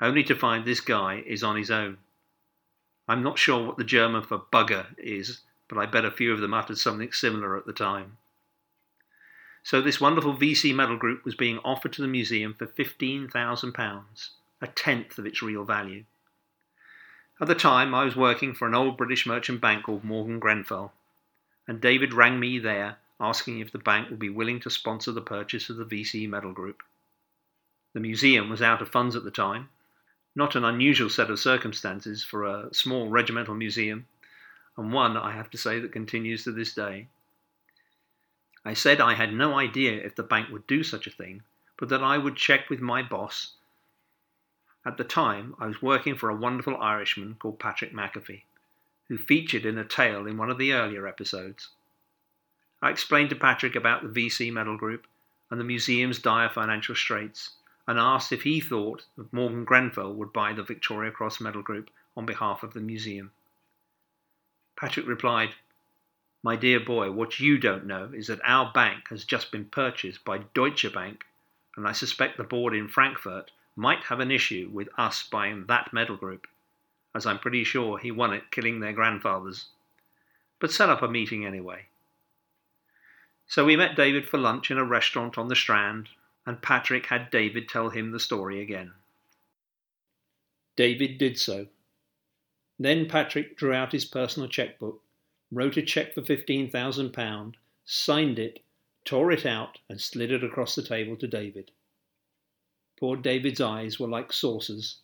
only 0.00 0.24
to 0.24 0.34
find 0.34 0.64
this 0.64 0.80
guy 0.80 1.22
is 1.26 1.44
on 1.44 1.56
his 1.56 1.70
own. 1.70 1.98
I'm 3.06 3.22
not 3.22 3.38
sure 3.38 3.64
what 3.64 3.76
the 3.76 3.84
German 3.84 4.22
for 4.22 4.38
bugger 4.38 4.86
is, 4.98 5.40
but 5.68 5.78
I 5.78 5.86
bet 5.86 6.04
a 6.04 6.10
few 6.10 6.32
of 6.32 6.40
them 6.40 6.54
uttered 6.54 6.78
something 6.78 7.12
similar 7.12 7.56
at 7.56 7.66
the 7.66 7.72
time. 7.72 8.16
So 9.62 9.80
this 9.80 10.00
wonderful 10.00 10.34
VC 10.34 10.74
medal 10.74 10.96
group 10.96 11.24
was 11.24 11.34
being 11.34 11.58
offered 11.58 11.92
to 11.92 12.02
the 12.02 12.08
museum 12.08 12.54
for 12.54 12.66
£15,000, 12.66 14.30
a 14.60 14.66
tenth 14.66 15.18
of 15.18 15.26
its 15.26 15.42
real 15.42 15.64
value. 15.64 16.04
At 17.40 17.48
the 17.48 17.54
time, 17.54 17.94
I 17.94 18.04
was 18.04 18.16
working 18.16 18.54
for 18.54 18.68
an 18.68 18.74
old 18.74 18.96
British 18.96 19.26
merchant 19.26 19.60
bank 19.60 19.84
called 19.84 20.04
Morgan 20.04 20.38
Grenfell, 20.38 20.92
and 21.66 21.80
David 21.80 22.12
rang 22.12 22.38
me 22.38 22.58
there 22.58 22.98
asking 23.20 23.60
if 23.60 23.70
the 23.70 23.78
bank 23.78 24.10
would 24.10 24.18
be 24.18 24.30
willing 24.30 24.60
to 24.60 24.70
sponsor 24.70 25.12
the 25.12 25.20
purchase 25.20 25.68
of 25.70 25.76
the 25.76 25.84
VC 25.84 26.28
medal 26.28 26.52
group. 26.52 26.82
The 27.92 28.00
museum 28.00 28.48
was 28.48 28.62
out 28.62 28.80
of 28.80 28.88
funds 28.88 29.16
at 29.16 29.24
the 29.24 29.30
time, 29.30 29.68
not 30.34 30.54
an 30.54 30.64
unusual 30.64 31.10
set 31.10 31.30
of 31.30 31.38
circumstances 31.38 32.22
for 32.22 32.44
a 32.44 32.72
small 32.72 33.08
regimental 33.08 33.54
museum, 33.54 34.06
and 34.76 34.92
one, 34.92 35.16
I 35.16 35.32
have 35.32 35.50
to 35.50 35.58
say, 35.58 35.80
that 35.80 35.92
continues 35.92 36.44
to 36.44 36.52
this 36.52 36.72
day. 36.72 37.08
I 38.64 38.74
said 38.74 39.00
I 39.00 39.14
had 39.14 39.32
no 39.32 39.58
idea 39.58 39.92
if 39.92 40.14
the 40.14 40.22
bank 40.22 40.50
would 40.50 40.66
do 40.66 40.82
such 40.82 41.06
a 41.06 41.10
thing, 41.10 41.42
but 41.78 41.88
that 41.88 42.02
I 42.02 42.18
would 42.18 42.36
check 42.36 42.70
with 42.70 42.80
my 42.80 43.02
boss. 43.02 43.52
At 44.84 44.96
the 44.96 45.04
time, 45.04 45.54
I 45.58 45.66
was 45.66 45.82
working 45.82 46.16
for 46.16 46.30
a 46.30 46.36
wonderful 46.36 46.76
Irishman 46.76 47.36
called 47.38 47.58
Patrick 47.58 47.92
McAfee, 47.92 48.42
who 49.08 49.18
featured 49.18 49.66
in 49.66 49.76
a 49.76 49.84
tale 49.84 50.26
in 50.26 50.38
one 50.38 50.50
of 50.50 50.58
the 50.58 50.72
earlier 50.72 51.06
episodes. 51.06 51.68
I 52.80 52.90
explained 52.90 53.30
to 53.30 53.36
Patrick 53.36 53.76
about 53.76 54.02
the 54.02 54.08
VC 54.08 54.50
medal 54.52 54.76
group 54.76 55.06
and 55.50 55.60
the 55.60 55.64
museum's 55.64 56.18
dire 56.18 56.48
financial 56.48 56.94
straits, 56.94 57.50
and 57.86 57.98
asked 57.98 58.32
if 58.32 58.42
he 58.42 58.60
thought 58.60 59.04
that 59.16 59.32
Morgan 59.32 59.64
Grenfell 59.64 60.14
would 60.14 60.32
buy 60.32 60.52
the 60.52 60.62
Victoria 60.62 61.10
Cross 61.10 61.40
medal 61.40 61.62
group 61.62 61.90
on 62.16 62.24
behalf 62.24 62.62
of 62.62 62.72
the 62.72 62.80
museum. 62.80 63.32
Patrick 64.76 65.06
replied, 65.06 65.50
my 66.42 66.56
dear 66.56 66.80
boy, 66.80 67.10
what 67.10 67.38
you 67.38 67.58
don't 67.58 67.84
know 67.84 68.10
is 68.14 68.28
that 68.28 68.40
our 68.44 68.72
bank 68.72 69.08
has 69.08 69.24
just 69.24 69.52
been 69.52 69.66
purchased 69.66 70.24
by 70.24 70.38
Deutsche 70.54 70.90
Bank, 70.90 71.26
and 71.76 71.86
I 71.86 71.92
suspect 71.92 72.38
the 72.38 72.44
board 72.44 72.74
in 72.74 72.88
Frankfurt 72.88 73.50
might 73.76 74.04
have 74.04 74.20
an 74.20 74.30
issue 74.30 74.70
with 74.72 74.88
us 74.98 75.22
buying 75.22 75.66
that 75.66 75.92
medal 75.92 76.16
group, 76.16 76.46
as 77.14 77.26
I'm 77.26 77.38
pretty 77.38 77.64
sure 77.64 77.98
he 77.98 78.10
won 78.10 78.32
it 78.32 78.50
killing 78.50 78.80
their 78.80 78.92
grandfathers. 78.92 79.66
But 80.58 80.72
set 80.72 80.88
up 80.88 81.02
a 81.02 81.08
meeting 81.08 81.44
anyway. 81.44 81.86
So 83.46 83.64
we 83.64 83.76
met 83.76 83.96
David 83.96 84.28
for 84.28 84.38
lunch 84.38 84.70
in 84.70 84.78
a 84.78 84.84
restaurant 84.84 85.38
on 85.38 85.48
the 85.48 85.56
Strand, 85.56 86.08
and 86.46 86.62
Patrick 86.62 87.06
had 87.06 87.30
David 87.30 87.68
tell 87.68 87.90
him 87.90 88.10
the 88.10 88.20
story 88.20 88.60
again. 88.60 88.92
David 90.76 91.18
did 91.18 91.38
so. 91.38 91.66
Then 92.78 93.08
Patrick 93.08 93.56
drew 93.56 93.72
out 93.72 93.92
his 93.92 94.04
personal 94.04 94.48
checkbook 94.48 95.02
wrote 95.52 95.76
a 95.76 95.82
cheque 95.82 96.14
for 96.14 96.22
£15,000, 96.22 97.54
signed 97.84 98.38
it, 98.38 98.62
tore 99.04 99.32
it 99.32 99.44
out, 99.44 99.78
and 99.88 100.00
slid 100.00 100.30
it 100.30 100.44
across 100.44 100.74
the 100.74 100.82
table 100.82 101.16
to 101.16 101.26
David. 101.26 101.70
Poor 103.00 103.16
David's 103.16 103.62
eyes 103.62 103.98
were 103.98 104.08
like 104.08 104.30
saucers, 104.30 104.98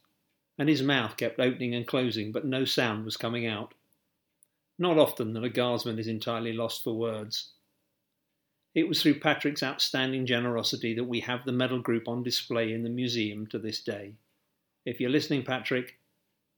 and 0.58 0.68
his 0.68 0.82
mouth 0.82 1.16
kept 1.16 1.40
opening 1.40 1.74
and 1.74 1.86
closing, 1.86 2.30
but 2.30 2.44
no 2.44 2.66
sound 2.66 3.06
was 3.06 3.16
coming 3.16 3.46
out. 3.46 3.72
Not 4.78 4.98
often 4.98 5.32
that 5.32 5.44
a 5.44 5.48
guardsman 5.48 5.98
is 5.98 6.06
entirely 6.06 6.52
lost 6.52 6.84
for 6.84 6.92
words. 6.92 7.52
It 8.74 8.86
was 8.86 9.00
through 9.00 9.20
Patrick's 9.20 9.62
outstanding 9.62 10.26
generosity 10.26 10.94
that 10.94 11.04
we 11.04 11.20
have 11.20 11.46
the 11.46 11.52
medal 11.52 11.80
group 11.80 12.06
on 12.06 12.22
display 12.22 12.74
in 12.74 12.82
the 12.82 12.90
museum 12.90 13.46
to 13.46 13.58
this 13.58 13.80
day. 13.80 14.12
If 14.84 15.00
you're 15.00 15.08
listening, 15.08 15.44
Patrick, 15.44 15.98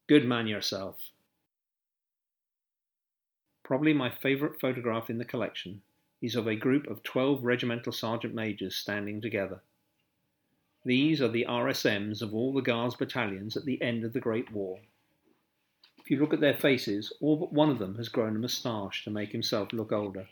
good 0.09 0.27
man 0.27 0.49
yourself. 0.49 0.99
Probably 3.63 3.93
my 3.93 4.11
favourite 4.11 4.61
photograph 4.61 5.09
in 5.11 5.19
the 5.19 5.25
collection 5.25 5.83
is 6.21 6.35
of 6.35 6.49
a 6.49 6.57
group 6.57 6.89
of 6.89 7.05
12 7.05 7.45
regimental 7.45 7.93
sergeant 7.93 8.35
majors 8.35 8.75
standing 8.75 9.21
together. 9.21 9.61
These 10.89 11.21
are 11.21 11.29
the 11.29 11.45
RSMs 11.47 12.23
of 12.23 12.35
all 12.35 12.55
the 12.55 12.63
Guards 12.63 12.97
battalions 12.97 13.59
at 13.59 13.67
the 13.67 13.83
end 13.83 14.05
of 14.05 14.15
the 14.15 14.21
Great 14.21 14.51
War. 14.51 14.79
If 15.99 16.11
you 16.11 16.19
look 16.19 16.33
at 16.33 16.41
their 16.41 16.57
faces, 16.57 17.13
all 17.21 17.37
but 17.37 17.53
one 17.53 17.69
of 17.69 17.79
them 17.79 17.97
has 17.97 18.09
grown 18.09 18.35
a 18.35 18.39
moustache 18.39 19.05
to 19.05 19.11
make 19.11 19.33
himself 19.33 19.75
look 19.75 19.93
older. 19.93 20.29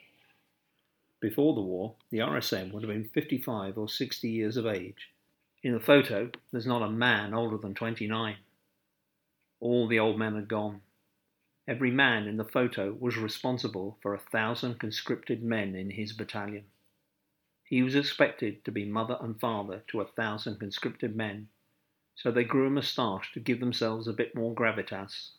Before 1.20 1.54
the 1.54 1.60
war, 1.60 1.96
the 2.08 2.20
RSM 2.20 2.72
would 2.72 2.82
have 2.82 2.90
been 2.90 3.10
55 3.12 3.76
or 3.76 3.86
60 3.86 4.30
years 4.30 4.56
of 4.56 4.64
age. 4.64 5.10
In 5.62 5.74
the 5.74 5.78
photo, 5.78 6.30
there's 6.52 6.66
not 6.66 6.80
a 6.80 6.88
man 6.88 7.34
older 7.34 7.58
than 7.58 7.74
29. 7.74 8.36
All 9.60 9.86
the 9.86 9.98
old 9.98 10.18
men 10.18 10.36
had 10.36 10.48
gone. 10.48 10.80
Every 11.68 11.90
man 11.90 12.26
in 12.26 12.38
the 12.38 12.44
photo 12.44 12.96
was 12.98 13.18
responsible 13.18 13.98
for 14.00 14.14
a 14.14 14.30
thousand 14.32 14.80
conscripted 14.80 15.42
men 15.42 15.74
in 15.74 15.90
his 15.90 16.14
battalion. 16.14 16.64
He 17.68 17.82
was 17.82 17.96
expected 17.96 18.64
to 18.64 18.70
be 18.70 18.84
mother 18.84 19.18
and 19.20 19.40
father 19.40 19.82
to 19.88 20.00
a 20.00 20.06
thousand 20.06 20.60
conscripted 20.60 21.16
men, 21.16 21.48
so 22.14 22.30
they 22.30 22.44
grew 22.44 22.68
a 22.68 22.70
moustache 22.70 23.32
to 23.32 23.40
give 23.40 23.58
themselves 23.58 24.06
a 24.06 24.12
bit 24.12 24.36
more 24.36 24.54
gravitas. 24.54 25.32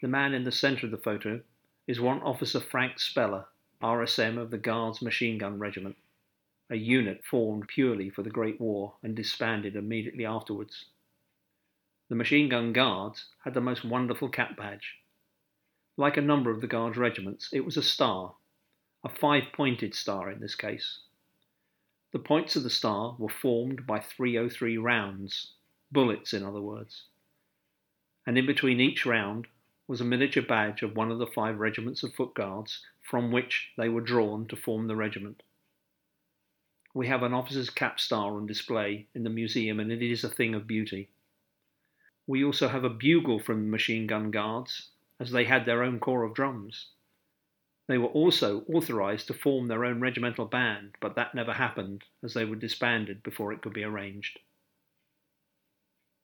The 0.00 0.08
man 0.08 0.32
in 0.32 0.44
the 0.44 0.50
centre 0.50 0.86
of 0.86 0.92
the 0.92 0.96
photo 0.96 1.42
is 1.86 2.00
one 2.00 2.22
Officer 2.22 2.58
Frank 2.58 2.98
Speller, 2.98 3.48
RSM 3.82 4.38
of 4.38 4.50
the 4.50 4.56
Guards 4.56 5.02
Machine 5.02 5.36
Gun 5.36 5.58
Regiment, 5.58 5.98
a 6.70 6.76
unit 6.76 7.22
formed 7.22 7.68
purely 7.68 8.08
for 8.08 8.22
the 8.22 8.30
Great 8.30 8.58
War 8.58 8.96
and 9.02 9.14
disbanded 9.14 9.76
immediately 9.76 10.24
afterwards. 10.24 10.86
The 12.08 12.16
Machine 12.16 12.48
Gun 12.48 12.72
Guards 12.72 13.26
had 13.44 13.52
the 13.52 13.60
most 13.60 13.84
wonderful 13.84 14.30
cap 14.30 14.56
badge. 14.56 14.96
Like 15.98 16.16
a 16.16 16.22
number 16.22 16.50
of 16.50 16.62
the 16.62 16.66
Guards 16.66 16.96
regiments, 16.96 17.50
it 17.52 17.66
was 17.66 17.76
a 17.76 17.82
star, 17.82 18.36
a 19.04 19.10
five 19.10 19.52
pointed 19.52 19.94
star 19.94 20.30
in 20.30 20.40
this 20.40 20.54
case. 20.54 21.00
The 22.12 22.18
points 22.18 22.56
of 22.56 22.64
the 22.64 22.70
star 22.70 23.14
were 23.18 23.28
formed 23.28 23.86
by 23.86 24.00
303 24.00 24.78
rounds, 24.78 25.52
bullets 25.92 26.32
in 26.32 26.42
other 26.42 26.60
words, 26.60 27.04
and 28.26 28.36
in 28.36 28.46
between 28.46 28.80
each 28.80 29.06
round 29.06 29.46
was 29.86 30.00
a 30.00 30.04
miniature 30.04 30.42
badge 30.42 30.82
of 30.82 30.96
one 30.96 31.10
of 31.10 31.18
the 31.18 31.26
five 31.26 31.58
regiments 31.58 32.02
of 32.02 32.14
foot 32.14 32.34
guards 32.34 32.84
from 33.00 33.30
which 33.32 33.72
they 33.76 33.88
were 33.88 34.00
drawn 34.00 34.46
to 34.46 34.56
form 34.56 34.86
the 34.86 34.96
regiment. 34.96 35.42
We 36.92 37.06
have 37.06 37.22
an 37.22 37.32
officer's 37.32 37.70
cap 37.70 38.00
star 38.00 38.34
on 38.34 38.46
display 38.46 39.06
in 39.14 39.22
the 39.22 39.30
museum, 39.30 39.78
and 39.78 39.92
it 39.92 40.02
is 40.02 40.24
a 40.24 40.28
thing 40.28 40.54
of 40.54 40.66
beauty. 40.66 41.10
We 42.26 42.44
also 42.44 42.68
have 42.68 42.84
a 42.84 42.90
bugle 42.90 43.38
from 43.38 43.62
the 43.62 43.70
machine 43.70 44.06
gun 44.06 44.30
guards, 44.30 44.90
as 45.20 45.30
they 45.30 45.44
had 45.44 45.64
their 45.64 45.82
own 45.82 46.00
corps 46.00 46.24
of 46.24 46.34
drums. 46.34 46.88
They 47.90 47.98
were 47.98 48.06
also 48.06 48.64
authorized 48.72 49.26
to 49.26 49.34
form 49.34 49.66
their 49.66 49.84
own 49.84 50.00
regimental 50.00 50.46
band, 50.46 50.94
but 51.00 51.16
that 51.16 51.34
never 51.34 51.52
happened, 51.52 52.04
as 52.22 52.34
they 52.34 52.44
were 52.44 52.54
disbanded 52.54 53.22
before 53.22 53.52
it 53.52 53.60
could 53.60 53.72
be 53.74 53.82
arranged. 53.82 54.38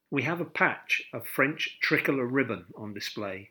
We 0.08 0.22
have 0.22 0.40
a 0.40 0.44
patch 0.44 1.02
of 1.12 1.26
French 1.26 1.78
tricolour 1.82 2.26
ribbon 2.26 2.66
on 2.76 2.94
display, 2.94 3.50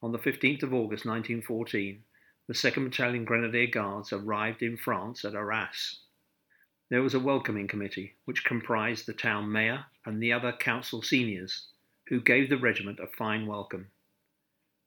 on 0.00 0.12
the 0.12 0.18
15th 0.18 0.62
of 0.62 0.72
August 0.74 1.04
1914, 1.06 2.04
the 2.46 2.54
2nd 2.54 2.84
Battalion 2.84 3.24
Grenadier 3.24 3.66
Guards 3.66 4.12
arrived 4.12 4.62
in 4.62 4.76
France 4.76 5.24
at 5.24 5.34
Arras. 5.34 6.02
There 6.88 7.02
was 7.02 7.14
a 7.14 7.20
welcoming 7.20 7.66
committee, 7.66 8.14
which 8.26 8.44
comprised 8.44 9.06
the 9.06 9.12
town 9.12 9.50
mayor 9.50 9.86
and 10.06 10.22
the 10.22 10.32
other 10.32 10.52
council 10.52 11.02
seniors, 11.02 11.68
who 12.08 12.20
gave 12.20 12.48
the 12.48 12.58
regiment 12.58 13.00
a 13.00 13.08
fine 13.08 13.46
welcome. 13.46 13.90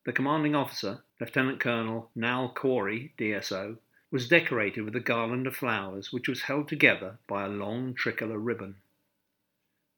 The 0.03 0.13
commanding 0.13 0.55
officer, 0.55 1.03
Lieutenant 1.19 1.59
Colonel 1.59 2.09
Noel 2.15 2.51
Corry, 2.55 3.11
DSO, 3.19 3.77
was 4.09 4.27
decorated 4.27 4.81
with 4.81 4.95
a 4.95 4.99
garland 4.99 5.45
of 5.45 5.55
flowers 5.55 6.11
which 6.11 6.27
was 6.27 6.41
held 6.43 6.67
together 6.67 7.19
by 7.27 7.45
a 7.45 7.49
long 7.49 7.93
tricolour 7.93 8.39
ribbon. 8.39 8.77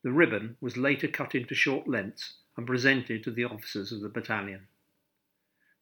The 0.02 0.12
ribbon 0.12 0.58
was 0.60 0.76
later 0.76 1.08
cut 1.08 1.36
into 1.36 1.56
short 1.56 1.88
lengths 1.88 2.34
and 2.58 2.68
presented 2.68 3.24
to 3.24 3.32
the 3.32 3.46
officers 3.46 3.94
of 3.94 4.02
the 4.02 4.10
battalion. 4.10 4.68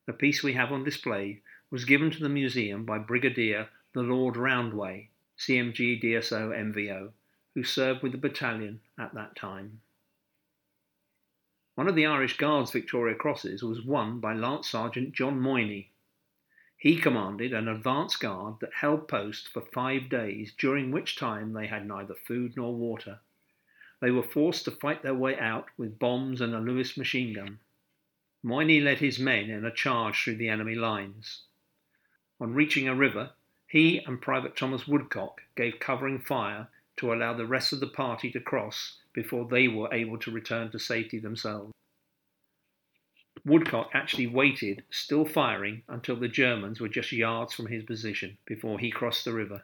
The 0.06 0.14
piece 0.14 0.44
we 0.44 0.54
have 0.54 0.72
on 0.72 0.84
display 0.84 1.42
was 1.72 1.86
given 1.86 2.12
to 2.12 2.20
the 2.20 2.30
museum 2.30 2.86
by 2.86 3.00
Brigadier 3.00 3.70
the 3.94 4.04
Lord 4.04 4.36
Roundway, 4.36 5.10
CMG 5.40 6.00
DSO 6.00 6.52
MVO, 6.52 7.12
who 7.56 7.64
served 7.64 8.04
with 8.04 8.12
the 8.12 8.20
battalion 8.20 8.82
at 9.00 9.16
that 9.16 9.36
time. 9.36 9.82
One 11.82 11.88
of 11.88 11.96
the 11.96 12.06
Irish 12.06 12.38
Guards 12.38 12.70
Victoria 12.70 13.16
Crosses 13.16 13.64
was 13.64 13.82
won 13.82 14.20
by 14.20 14.36
Lance 14.36 14.70
Sergeant 14.70 15.14
John 15.14 15.40
Moyney. 15.40 15.90
He 16.78 16.96
commanded 16.96 17.54
an 17.54 17.68
advance 17.68 18.18
guard 18.18 18.60
that 18.60 18.76
held 18.76 19.08
post 19.08 19.48
for 19.48 19.62
five 19.62 20.08
days, 20.08 20.54
during 20.56 20.92
which 20.92 21.16
time 21.16 21.54
they 21.54 21.66
had 21.66 21.88
neither 21.88 22.14
food 22.14 22.56
nor 22.56 22.76
water. 22.76 23.22
They 24.00 24.12
were 24.12 24.22
forced 24.22 24.66
to 24.66 24.72
fight 24.72 25.02
their 25.02 25.16
way 25.16 25.36
out 25.40 25.70
with 25.76 25.98
bombs 25.98 26.40
and 26.40 26.54
a 26.54 26.60
Lewis 26.60 26.98
machine 26.98 27.34
gun. 27.34 27.58
Moyney 28.44 28.80
led 28.80 29.00
his 29.00 29.18
men 29.18 29.50
in 29.50 29.66
a 29.66 29.74
charge 29.74 30.24
through 30.24 30.36
the 30.36 30.50
enemy 30.50 30.76
lines. 30.76 31.46
On 32.40 32.54
reaching 32.54 32.88
a 32.88 32.94
river, 32.94 33.32
he 33.66 33.98
and 34.06 34.22
Private 34.22 34.56
Thomas 34.56 34.88
Woodcock 34.88 35.42
gave 35.56 35.80
covering 35.80 36.20
fire 36.20 36.68
to 36.98 37.14
allow 37.14 37.34
the 37.34 37.46
rest 37.46 37.74
of 37.74 37.80
the 37.80 37.88
party 37.88 38.32
to 38.32 38.40
cross 38.40 38.98
before 39.14 39.46
they 39.46 39.68
were 39.68 39.94
able 39.94 40.18
to 40.20 40.32
return 40.32 40.72
to 40.72 40.80
safety 40.80 41.20
themselves. 41.20 41.72
Woodcock 43.46 43.90
actually 43.94 44.28
waited, 44.28 44.84
still 44.92 45.26
firing, 45.26 45.84
until 45.88 46.16
the 46.16 46.28
Germans 46.28 46.80
were 46.80 46.90
just 46.90 47.12
yards 47.12 47.54
from 47.54 47.68
his 47.68 47.84
position 47.84 48.38
before 48.46 48.78
he 48.78 48.92
crossed 48.92 49.26
the 49.26 49.34
river. 49.34 49.64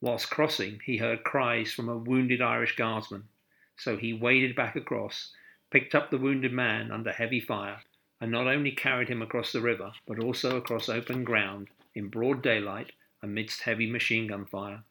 Whilst 0.00 0.30
crossing, 0.30 0.80
he 0.84 0.98
heard 0.98 1.24
cries 1.24 1.72
from 1.72 1.88
a 1.88 1.98
wounded 1.98 2.40
Irish 2.40 2.76
guardsman, 2.76 3.28
so 3.76 3.96
he 3.96 4.12
waded 4.12 4.54
back 4.54 4.76
across 4.76 5.32
picked 5.70 5.94
up 5.94 6.10
the 6.10 6.18
wounded 6.18 6.52
man 6.52 6.90
under 6.90 7.12
heavy 7.12 7.40
fire, 7.40 7.82
and 8.20 8.30
not 8.30 8.46
only 8.46 8.72
carried 8.72 9.08
him 9.08 9.22
across 9.22 9.52
the 9.52 9.60
river, 9.60 9.92
but 10.06 10.18
also 10.18 10.56
across 10.56 10.88
open 10.88 11.24
ground 11.24 11.68
in 11.94 12.08
broad 12.08 12.42
daylight 12.42 12.92
amidst 13.22 13.62
heavy 13.62 13.90
machine 13.90 14.26
gun 14.26 14.46
fire. 14.46 14.82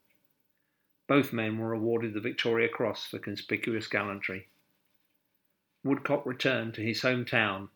Both 1.07 1.31
men 1.31 1.57
were 1.57 1.71
awarded 1.71 2.13
the 2.13 2.19
Victoria 2.19 2.67
Cross 2.67 3.07
for 3.07 3.17
conspicuous 3.17 3.87
gallantry. 3.87 4.49
Woodcock 5.83 6.25
returned 6.25 6.73
to 6.73 6.81
his 6.81 7.01
hometown, 7.01 7.69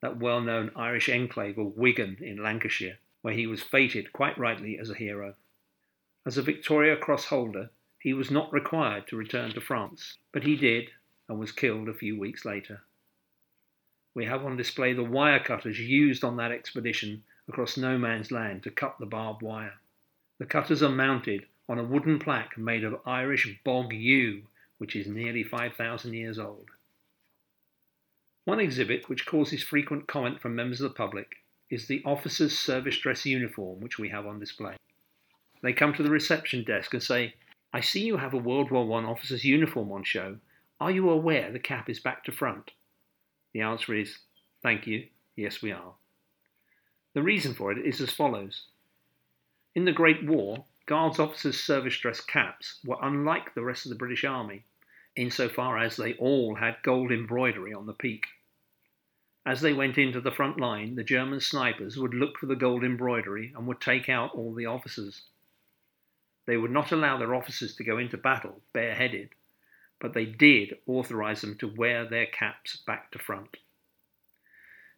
that 0.00 0.16
well 0.16 0.40
known 0.40 0.72
Irish 0.74 1.10
enclave 1.10 1.58
of 1.58 1.76
Wigan 1.76 2.16
in 2.22 2.42
Lancashire, 2.42 2.98
where 3.20 3.34
he 3.34 3.46
was 3.46 3.62
feted 3.62 4.14
quite 4.14 4.38
rightly 4.38 4.78
as 4.78 4.88
a 4.88 4.94
hero. 4.94 5.34
As 6.24 6.38
a 6.38 6.42
Victoria 6.42 6.96
Cross 6.96 7.26
holder, 7.26 7.70
he 7.98 8.14
was 8.14 8.30
not 8.30 8.52
required 8.52 9.06
to 9.08 9.16
return 9.16 9.50
to 9.52 9.60
France, 9.60 10.16
but 10.32 10.44
he 10.44 10.56
did, 10.56 10.90
and 11.28 11.38
was 11.38 11.52
killed 11.52 11.90
a 11.90 11.94
few 11.94 12.18
weeks 12.18 12.46
later. 12.46 12.84
We 14.14 14.24
have 14.24 14.46
on 14.46 14.56
display 14.56 14.94
the 14.94 15.04
wire 15.04 15.40
cutters 15.40 15.78
used 15.78 16.24
on 16.24 16.36
that 16.36 16.52
expedition 16.52 17.24
across 17.48 17.76
no 17.76 17.98
man's 17.98 18.32
land 18.32 18.62
to 18.62 18.70
cut 18.70 18.96
the 18.98 19.06
barbed 19.06 19.42
wire. 19.42 19.78
The 20.38 20.46
cutters 20.46 20.82
are 20.82 20.88
mounted 20.88 21.46
on 21.68 21.78
a 21.78 21.84
wooden 21.84 22.18
plaque 22.18 22.56
made 22.56 22.84
of 22.84 23.00
Irish 23.04 23.60
bog 23.64 23.92
yew, 23.92 24.42
which 24.78 24.96
is 24.96 25.06
nearly 25.06 25.42
5,000 25.42 26.14
years 26.14 26.38
old. 26.38 26.70
One 28.44 28.60
exhibit 28.60 29.08
which 29.08 29.26
causes 29.26 29.62
frequent 29.62 30.06
comment 30.06 30.40
from 30.40 30.54
members 30.54 30.80
of 30.80 30.90
the 30.90 30.96
public 30.96 31.36
is 31.70 31.86
the 31.86 32.02
officer's 32.04 32.58
service 32.58 32.98
dress 32.98 33.26
uniform, 33.26 33.80
which 33.80 33.98
we 33.98 34.08
have 34.08 34.26
on 34.26 34.40
display. 34.40 34.76
They 35.62 35.72
come 35.72 35.92
to 35.94 36.02
the 36.02 36.10
reception 36.10 36.64
desk 36.64 36.94
and 36.94 37.02
say, 37.02 37.34
I 37.72 37.80
see 37.80 38.00
you 38.00 38.16
have 38.16 38.32
a 38.32 38.38
World 38.38 38.70
War 38.70 38.90
I 38.98 39.04
officer's 39.04 39.44
uniform 39.44 39.92
on 39.92 40.02
show. 40.02 40.38
Are 40.80 40.90
you 40.90 41.10
aware 41.10 41.52
the 41.52 41.58
cap 41.58 41.90
is 41.90 42.00
back 42.00 42.24
to 42.24 42.32
front? 42.32 42.70
The 43.52 43.60
answer 43.60 43.94
is, 43.94 44.18
Thank 44.62 44.86
you, 44.86 45.06
yes 45.36 45.60
we 45.60 45.72
are. 45.72 45.92
The 47.14 47.22
reason 47.22 47.54
for 47.54 47.70
it 47.72 47.84
is 47.84 48.00
as 48.00 48.10
follows. 48.10 48.62
In 49.74 49.84
the 49.84 49.92
Great 49.92 50.24
War, 50.24 50.64
Guards 50.88 51.18
officers' 51.18 51.62
service 51.62 51.98
dress 51.98 52.22
caps 52.22 52.80
were 52.82 52.96
unlike 53.02 53.52
the 53.52 53.62
rest 53.62 53.84
of 53.84 53.90
the 53.90 53.94
British 53.94 54.24
Army, 54.24 54.64
insofar 55.16 55.76
as 55.76 55.98
they 55.98 56.14
all 56.14 56.54
had 56.54 56.82
gold 56.82 57.12
embroidery 57.12 57.74
on 57.74 57.84
the 57.84 57.92
peak. 57.92 58.26
As 59.44 59.60
they 59.60 59.74
went 59.74 59.98
into 59.98 60.18
the 60.18 60.30
front 60.30 60.58
line, 60.58 60.94
the 60.94 61.04
German 61.04 61.40
snipers 61.40 61.98
would 61.98 62.14
look 62.14 62.38
for 62.38 62.46
the 62.46 62.56
gold 62.56 62.84
embroidery 62.84 63.52
and 63.54 63.66
would 63.66 63.82
take 63.82 64.08
out 64.08 64.34
all 64.34 64.54
the 64.54 64.64
officers. 64.64 65.26
They 66.46 66.56
would 66.56 66.70
not 66.70 66.90
allow 66.90 67.18
their 67.18 67.34
officers 67.34 67.76
to 67.76 67.84
go 67.84 67.98
into 67.98 68.16
battle 68.16 68.62
bareheaded, 68.72 69.34
but 69.98 70.14
they 70.14 70.24
did 70.24 70.78
authorize 70.86 71.42
them 71.42 71.58
to 71.58 71.68
wear 71.68 72.06
their 72.06 72.24
caps 72.24 72.78
back 72.78 73.10
to 73.10 73.18
front. 73.18 73.58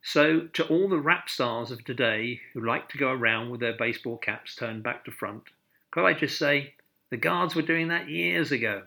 So, 0.03 0.47
to 0.47 0.69
all 0.69 0.89
the 0.89 1.01
rap 1.01 1.29
stars 1.29 1.73
of 1.73 1.85
today 1.85 2.43
who 2.53 2.65
like 2.65 2.89
to 2.91 2.99
go 2.99 3.11
around 3.11 3.51
with 3.51 3.59
their 3.59 3.77
baseball 3.77 4.19
caps 4.19 4.55
turned 4.55 4.85
back 4.85 5.05
to 5.07 5.11
front, 5.11 5.51
could 5.91 6.05
I 6.05 6.13
just 6.13 6.39
say, 6.39 6.75
the 7.11 7.17
guards 7.17 7.55
were 7.55 7.63
doing 7.63 7.89
that 7.89 8.09
years 8.09 8.53
ago. 8.53 8.85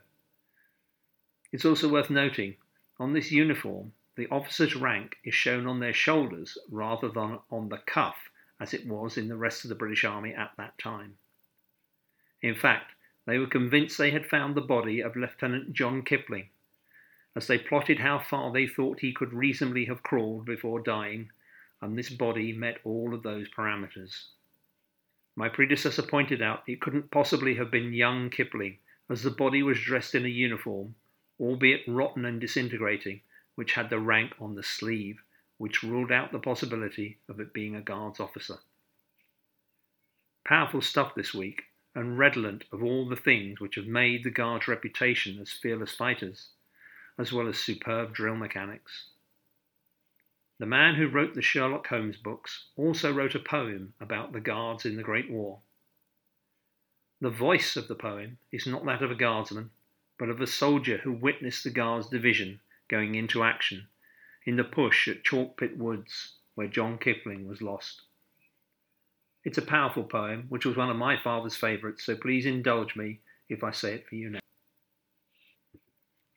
It's 1.51 1.65
also 1.65 1.89
worth 1.89 2.09
noting, 2.09 2.55
on 2.99 3.13
this 3.13 3.31
uniform, 3.31 3.91
the 4.15 4.27
officer's 4.27 4.75
rank 4.75 5.17
is 5.23 5.33
shown 5.33 5.67
on 5.67 5.79
their 5.79 5.93
shoulders 5.93 6.57
rather 6.69 7.09
than 7.09 7.39
on 7.51 7.69
the 7.69 7.79
cuff, 7.79 8.15
as 8.59 8.73
it 8.73 8.87
was 8.87 9.17
in 9.17 9.27
the 9.27 9.35
rest 9.35 9.65
of 9.65 9.69
the 9.69 9.75
British 9.75 10.03
Army 10.03 10.33
at 10.33 10.51
that 10.57 10.77
time. 10.77 11.17
In 12.41 12.55
fact, 12.55 12.93
they 13.25 13.39
were 13.39 13.47
convinced 13.47 13.97
they 13.97 14.11
had 14.11 14.27
found 14.27 14.55
the 14.55 14.61
body 14.61 15.01
of 15.01 15.15
Lieutenant 15.15 15.73
John 15.73 16.03
Kipling. 16.03 16.49
As 17.35 17.47
they 17.47 17.57
plotted 17.57 17.99
how 17.99 18.19
far 18.19 18.51
they 18.51 18.67
thought 18.67 18.99
he 18.99 19.13
could 19.13 19.33
reasonably 19.33 19.85
have 19.85 20.03
crawled 20.03 20.45
before 20.45 20.79
dying, 20.79 21.31
and 21.81 21.97
this 21.97 22.09
body 22.09 22.53
met 22.53 22.79
all 22.83 23.13
of 23.13 23.23
those 23.23 23.49
parameters. 23.49 24.25
My 25.35 25.49
predecessor 25.49 26.03
pointed 26.03 26.41
out 26.41 26.63
it 26.67 26.81
couldn't 26.81 27.11
possibly 27.11 27.55
have 27.55 27.71
been 27.71 27.93
young 27.93 28.29
Kipling, 28.29 28.77
as 29.09 29.23
the 29.23 29.31
body 29.31 29.63
was 29.63 29.79
dressed 29.79 30.15
in 30.15 30.25
a 30.25 30.29
uniform, 30.29 30.95
albeit 31.39 31.81
rotten 31.87 32.25
and 32.25 32.39
disintegrating, 32.39 33.21
which 33.55 33.73
had 33.73 33.89
the 33.89 33.99
rank 33.99 34.33
on 34.39 34.55
the 34.55 34.63
sleeve, 34.63 35.23
which 35.57 35.83
ruled 35.83 36.11
out 36.11 36.31
the 36.31 36.39
possibility 36.39 37.19
of 37.27 37.39
it 37.39 37.53
being 37.53 37.75
a 37.75 37.81
guards 37.81 38.19
officer. 38.19 38.59
Powerful 40.45 40.81
stuff 40.81 41.15
this 41.15 41.33
week, 41.33 41.63
and 41.95 42.17
redolent 42.17 42.65
of 42.71 42.83
all 42.83 43.07
the 43.07 43.15
things 43.15 43.59
which 43.59 43.75
have 43.75 43.87
made 43.87 44.23
the 44.23 44.31
Guards' 44.31 44.67
reputation 44.67 45.39
as 45.39 45.51
fearless 45.51 45.95
fighters, 45.95 46.49
as 47.17 47.31
well 47.31 47.47
as 47.47 47.57
superb 47.57 48.13
drill 48.13 48.35
mechanics. 48.35 49.09
The 50.59 50.65
man 50.65 50.95
who 50.95 51.07
wrote 51.07 51.33
the 51.33 51.41
Sherlock 51.41 51.87
Holmes 51.87 52.17
books 52.17 52.67
also 52.75 53.11
wrote 53.11 53.35
a 53.35 53.39
poem 53.39 53.93
about 53.99 54.33
the 54.33 54.39
Guards 54.39 54.85
in 54.85 54.95
the 54.95 55.03
Great 55.03 55.29
War. 55.29 55.61
The 57.21 57.29
voice 57.29 57.75
of 57.75 57.87
the 57.87 57.95
poem 57.95 58.37
is 58.51 58.67
not 58.67 58.85
that 58.85 59.01
of 59.01 59.09
a 59.09 59.15
guardsman, 59.15 59.71
but 60.19 60.29
of 60.29 60.41
a 60.41 60.47
soldier 60.47 60.97
who 60.97 61.11
witnessed 61.11 61.63
the 61.63 61.69
Guards' 61.69 62.09
division 62.09 62.59
going 62.87 63.15
into 63.15 63.43
action 63.43 63.87
in 64.45 64.55
the 64.57 64.63
push 64.63 65.07
at 65.07 65.23
Chalkpit 65.23 65.77
Woods, 65.77 66.33
where 66.55 66.67
John 66.67 66.97
Kipling 66.97 67.47
was 67.47 67.61
lost. 67.61 68.01
It's 69.43 69.57
a 69.57 69.61
powerful 69.61 70.03
poem, 70.03 70.45
which 70.49 70.65
was 70.65 70.77
one 70.77 70.89
of 70.89 70.97
my 70.97 71.17
father's 71.17 71.55
favourites, 71.55 72.05
so 72.05 72.15
please 72.15 72.45
indulge 72.45 72.95
me 72.95 73.21
if 73.49 73.63
I 73.63 73.71
say 73.71 73.95
it 73.95 74.07
for 74.07 74.15
you 74.15 74.29
now. 74.29 74.39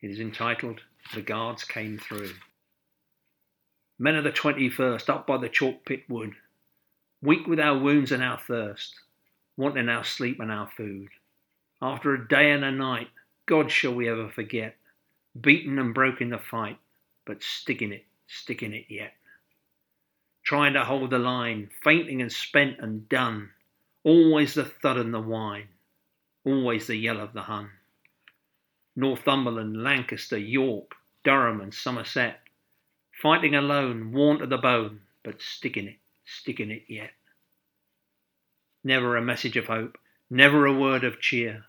It 0.01 0.11
is 0.11 0.19
entitled 0.19 0.81
The 1.13 1.21
Guards 1.21 1.63
Came 1.63 1.97
Through. 1.97 2.31
Men 3.99 4.15
of 4.15 4.23
the 4.23 4.31
21st, 4.31 5.09
up 5.09 5.25
by 5.25 5.37
the 5.37 5.49
chalk 5.49 5.85
pit 5.85 6.03
wood, 6.07 6.33
weak 7.21 7.47
with 7.47 7.59
our 7.59 7.77
wounds 7.77 8.11
and 8.11 8.23
our 8.23 8.37
thirst, 8.37 8.93
wanting 9.55 9.89
our 9.89 10.03
sleep 10.03 10.39
and 10.39 10.51
our 10.51 10.69
food. 10.77 11.09
After 11.81 12.13
a 12.13 12.27
day 12.27 12.51
and 12.51 12.63
a 12.63 12.71
night, 12.71 13.09
God 13.47 13.71
shall 13.71 13.95
we 13.95 14.09
ever 14.09 14.29
forget, 14.29 14.75
beaten 15.39 15.79
and 15.79 15.93
broken 15.93 16.29
the 16.29 16.37
fight, 16.37 16.77
but 17.25 17.41
sticking 17.41 17.91
it, 17.91 18.05
sticking 18.27 18.73
it 18.73 18.85
yet. 18.89 19.13
Trying 20.43 20.73
to 20.73 20.85
hold 20.85 21.09
the 21.09 21.19
line, 21.19 21.69
fainting 21.83 22.21
and 22.21 22.31
spent 22.31 22.79
and 22.79 23.09
done, 23.09 23.49
always 24.03 24.53
the 24.53 24.65
thud 24.65 24.97
and 24.97 25.13
the 25.13 25.19
whine, 25.19 25.67
always 26.45 26.87
the 26.87 26.95
yell 26.95 27.19
of 27.19 27.33
the 27.33 27.41
Hun. 27.41 27.69
Northumberland, 28.95 29.83
Lancaster, 29.83 30.37
York, 30.37 30.93
Durham, 31.23 31.61
and 31.61 31.73
Somerset, 31.73 32.39
fighting 33.21 33.55
alone, 33.55 34.11
worn 34.11 34.39
to 34.39 34.47
the 34.47 34.57
bone, 34.57 35.01
but 35.23 35.41
sticking 35.41 35.87
it, 35.87 35.97
sticking 36.25 36.71
it 36.71 36.83
yet. 36.87 37.11
Never 38.83 39.17
a 39.17 39.21
message 39.21 39.57
of 39.57 39.65
hope, 39.65 39.97
never 40.29 40.65
a 40.65 40.73
word 40.73 41.03
of 41.03 41.19
cheer. 41.19 41.65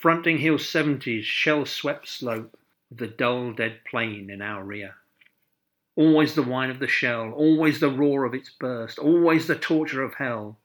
Fronting 0.00 0.38
Hill 0.38 0.58
70's 0.58 1.24
shell 1.24 1.64
swept 1.64 2.08
slope, 2.08 2.58
the 2.90 3.06
dull 3.06 3.52
dead 3.52 3.80
plain 3.88 4.28
in 4.30 4.42
our 4.42 4.64
rear. 4.64 4.96
Always 5.96 6.34
the 6.34 6.42
whine 6.42 6.70
of 6.70 6.80
the 6.80 6.88
shell, 6.88 7.32
always 7.32 7.78
the 7.78 7.88
roar 7.88 8.24
of 8.24 8.34
its 8.34 8.50
burst, 8.50 8.98
always 8.98 9.46
the 9.46 9.54
torture 9.54 10.02
of 10.02 10.14
hell, 10.14 10.58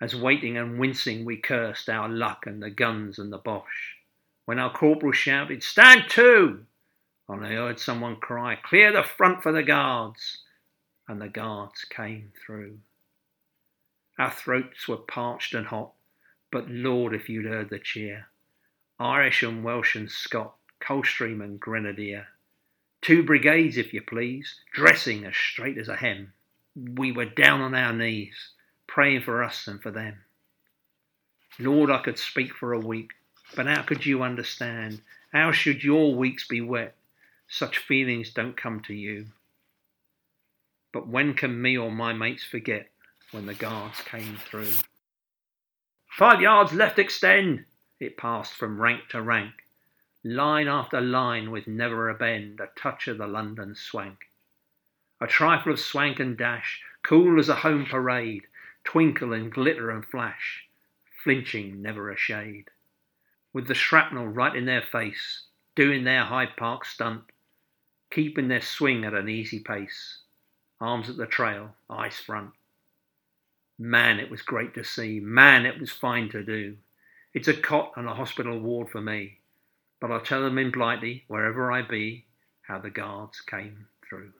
as 0.00 0.14
waiting 0.14 0.56
and 0.56 0.78
wincing 0.78 1.24
we 1.24 1.36
cursed 1.36 1.88
our 1.88 2.08
luck 2.08 2.46
and 2.46 2.62
the 2.62 2.70
guns 2.70 3.18
and 3.18 3.32
the 3.32 3.38
Boche. 3.38 3.96
When 4.44 4.58
our 4.58 4.72
corporal 4.72 5.12
shouted, 5.12 5.62
Stand 5.62 6.08
to! 6.10 6.66
And 7.28 7.44
I 7.44 7.52
heard 7.52 7.80
someone 7.80 8.16
cry, 8.16 8.56
Clear 8.56 8.92
the 8.92 9.02
front 9.02 9.42
for 9.42 9.50
the 9.50 9.62
guards! 9.62 10.42
And 11.08 11.20
the 11.20 11.28
guards 11.28 11.84
came 11.84 12.32
through. 12.44 12.78
Our 14.18 14.30
throats 14.30 14.86
were 14.86 14.98
parched 14.98 15.54
and 15.54 15.66
hot, 15.66 15.92
but 16.50 16.68
Lord, 16.68 17.14
if 17.14 17.28
you'd 17.28 17.46
heard 17.46 17.70
the 17.70 17.78
cheer. 17.78 18.28
Irish 19.00 19.42
and 19.42 19.64
Welsh 19.64 19.96
and 19.96 20.10
Scot, 20.10 20.54
Coldstream 20.80 21.40
and 21.40 21.58
Grenadier. 21.58 22.28
Two 23.00 23.22
brigades, 23.22 23.76
if 23.76 23.92
you 23.92 24.02
please, 24.02 24.60
dressing 24.72 25.24
as 25.24 25.36
straight 25.36 25.78
as 25.78 25.88
a 25.88 25.96
hem. 25.96 26.32
We 26.76 27.10
were 27.10 27.24
down 27.24 27.60
on 27.60 27.74
our 27.74 27.92
knees, 27.92 28.50
praying 28.86 29.22
for 29.22 29.42
us 29.42 29.66
and 29.66 29.82
for 29.82 29.90
them. 29.90 30.18
Lord, 31.58 31.90
I 31.90 32.02
could 32.02 32.18
speak 32.18 32.54
for 32.54 32.72
a 32.72 32.78
week, 32.78 33.12
but 33.56 33.66
how 33.66 33.82
could 33.82 34.06
you 34.06 34.22
understand? 34.22 35.00
How 35.32 35.52
should 35.52 35.84
your 35.84 36.14
weeks 36.14 36.46
be 36.46 36.60
wet 36.60 36.94
such 37.56 37.78
feelings 37.78 38.32
don't 38.32 38.56
come 38.56 38.80
to 38.80 38.92
you. 38.92 39.26
But 40.92 41.06
when 41.06 41.34
can 41.34 41.62
me 41.62 41.78
or 41.78 41.90
my 41.90 42.12
mates 42.12 42.42
forget 42.42 42.88
when 43.30 43.46
the 43.46 43.54
guards 43.54 44.00
came 44.00 44.38
through? 44.44 44.72
Five 46.10 46.40
yards 46.40 46.72
left 46.72 46.98
extend! 46.98 47.64
It 48.00 48.16
passed 48.16 48.54
from 48.54 48.80
rank 48.80 49.08
to 49.10 49.22
rank, 49.22 49.52
line 50.24 50.66
after 50.66 51.00
line 51.00 51.52
with 51.52 51.68
never 51.68 52.10
a 52.10 52.14
bend, 52.14 52.58
a 52.58 52.70
touch 52.76 53.06
of 53.06 53.18
the 53.18 53.28
London 53.28 53.76
swank. 53.76 54.30
A 55.20 55.28
trifle 55.28 55.72
of 55.72 55.78
swank 55.78 56.18
and 56.18 56.36
dash, 56.36 56.82
cool 57.04 57.38
as 57.38 57.48
a 57.48 57.54
home 57.54 57.86
parade, 57.86 58.48
twinkle 58.82 59.32
and 59.32 59.52
glitter 59.52 59.92
and 59.92 60.04
flash, 60.04 60.66
flinching 61.22 61.80
never 61.80 62.10
a 62.10 62.16
shade. 62.16 62.70
With 63.52 63.68
the 63.68 63.74
shrapnel 63.74 64.26
right 64.26 64.56
in 64.56 64.64
their 64.64 64.82
face, 64.82 65.42
doing 65.76 66.02
their 66.02 66.24
Hyde 66.24 66.56
Park 66.56 66.84
stunt, 66.84 67.24
keeping 68.14 68.48
their 68.48 68.60
swing 68.60 69.04
at 69.04 69.12
an 69.12 69.28
easy 69.28 69.58
pace. 69.58 70.18
Arms 70.80 71.10
at 71.10 71.16
the 71.16 71.26
trail, 71.26 71.74
eyes 71.90 72.16
front. 72.16 72.50
Man, 73.78 74.20
it 74.20 74.30
was 74.30 74.42
great 74.42 74.74
to 74.74 74.84
see. 74.84 75.18
Man, 75.18 75.66
it 75.66 75.80
was 75.80 75.90
fine 75.90 76.28
to 76.30 76.44
do. 76.44 76.76
It's 77.32 77.48
a 77.48 77.54
cot 77.54 77.92
and 77.96 78.08
a 78.08 78.14
hospital 78.14 78.60
ward 78.60 78.88
for 78.90 79.00
me. 79.00 79.38
But 80.00 80.12
I'll 80.12 80.20
tell 80.20 80.42
them 80.42 80.58
in 80.58 80.70
Blighty, 80.70 81.24
wherever 81.26 81.72
I 81.72 81.82
be, 81.82 82.26
how 82.62 82.78
the 82.78 82.90
Guards 82.90 83.40
came 83.40 83.86
through. 84.08 84.32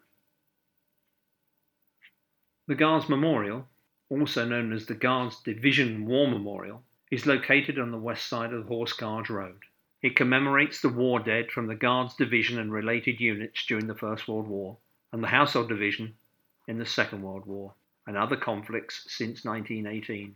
The 2.68 2.76
Guards 2.76 3.08
Memorial, 3.08 3.66
also 4.08 4.44
known 4.44 4.72
as 4.72 4.86
the 4.86 4.94
Guards 4.94 5.40
Division 5.40 6.06
War 6.06 6.28
Memorial, 6.28 6.82
is 7.10 7.26
located 7.26 7.78
on 7.78 7.90
the 7.90 7.98
west 7.98 8.28
side 8.28 8.52
of 8.52 8.66
Horse 8.66 8.92
Guards 8.92 9.30
Road. 9.30 9.58
It 10.04 10.16
commemorates 10.16 10.82
the 10.82 10.90
war 10.90 11.18
dead 11.18 11.50
from 11.50 11.66
the 11.66 11.74
Guards 11.74 12.14
Division 12.14 12.58
and 12.58 12.70
related 12.70 13.20
units 13.20 13.64
during 13.64 13.86
the 13.86 13.94
First 13.94 14.28
World 14.28 14.46
War, 14.46 14.76
and 15.10 15.22
the 15.22 15.28
Household 15.28 15.70
Division 15.70 16.14
in 16.68 16.76
the 16.76 16.84
Second 16.84 17.22
World 17.22 17.46
War, 17.46 17.72
and 18.06 18.14
other 18.14 18.36
conflicts 18.36 19.06
since 19.10 19.46
1918. 19.46 20.34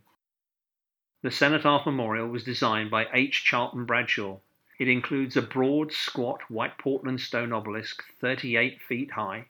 The 1.20 1.30
Cenotaph 1.30 1.84
Memorial 1.84 2.28
was 2.28 2.44
designed 2.44 2.90
by 2.90 3.08
H. 3.12 3.44
Chalton 3.44 3.84
Bradshaw. 3.84 4.38
It 4.78 4.88
includes 4.88 5.36
a 5.36 5.42
broad, 5.42 5.92
squat, 5.92 6.40
white 6.48 6.78
Portland 6.78 7.20
stone 7.20 7.52
obelisk 7.52 8.02
38 8.22 8.80
feet 8.80 9.10
high, 9.10 9.48